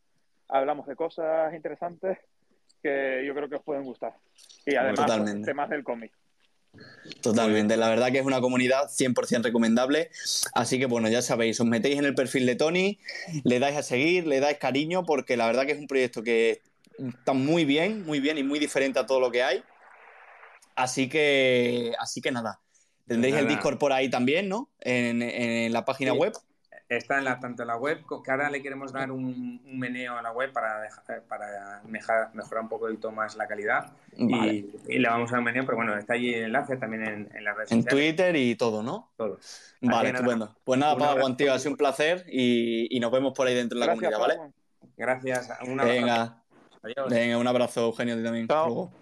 [0.49, 2.19] hablamos de cosas interesantes
[2.83, 4.15] que yo creo que os pueden gustar.
[4.67, 6.13] Y además pues, temas del cómic.
[7.23, 10.11] Totalmente, la verdad que es una comunidad 100% recomendable.
[10.55, 12.99] Así que bueno, ya sabéis, os metéis en el perfil de Tony,
[13.45, 16.63] le dais a seguir, le dais cariño, porque la verdad que es un proyecto que
[16.99, 19.63] está muy bien, muy bien y muy diferente a todo lo que hay.
[20.75, 22.61] Así que, así que nada,
[23.07, 24.71] Tendréis el Discord por ahí también, ¿no?
[24.81, 26.33] En, la página web.
[26.89, 30.23] Está en la, tanto en la web, que ahora le queremos dar un, meneo a
[30.23, 30.87] la web para,
[31.29, 32.31] para mejorar
[32.63, 33.93] un poco más la calidad.
[34.17, 37.31] Y, le vamos a dar un meneo, pero bueno, está allí el enlace también en,
[37.35, 39.13] en las redes En Twitter y todo, ¿no?
[39.17, 39.39] Todo.
[39.81, 40.55] Vale, estupendo.
[40.63, 43.87] Pues nada, Pablo, tío, ha sido un placer y, nos vemos por ahí dentro de
[43.87, 44.39] la comunidad, ¿vale?
[44.97, 45.49] Gracias.
[45.63, 46.01] Un abrazo.
[46.01, 46.43] Venga.
[46.83, 47.11] Adiós.
[47.11, 48.47] Venga, un abrazo, Eugenio, también.
[48.47, 48.93] Chao.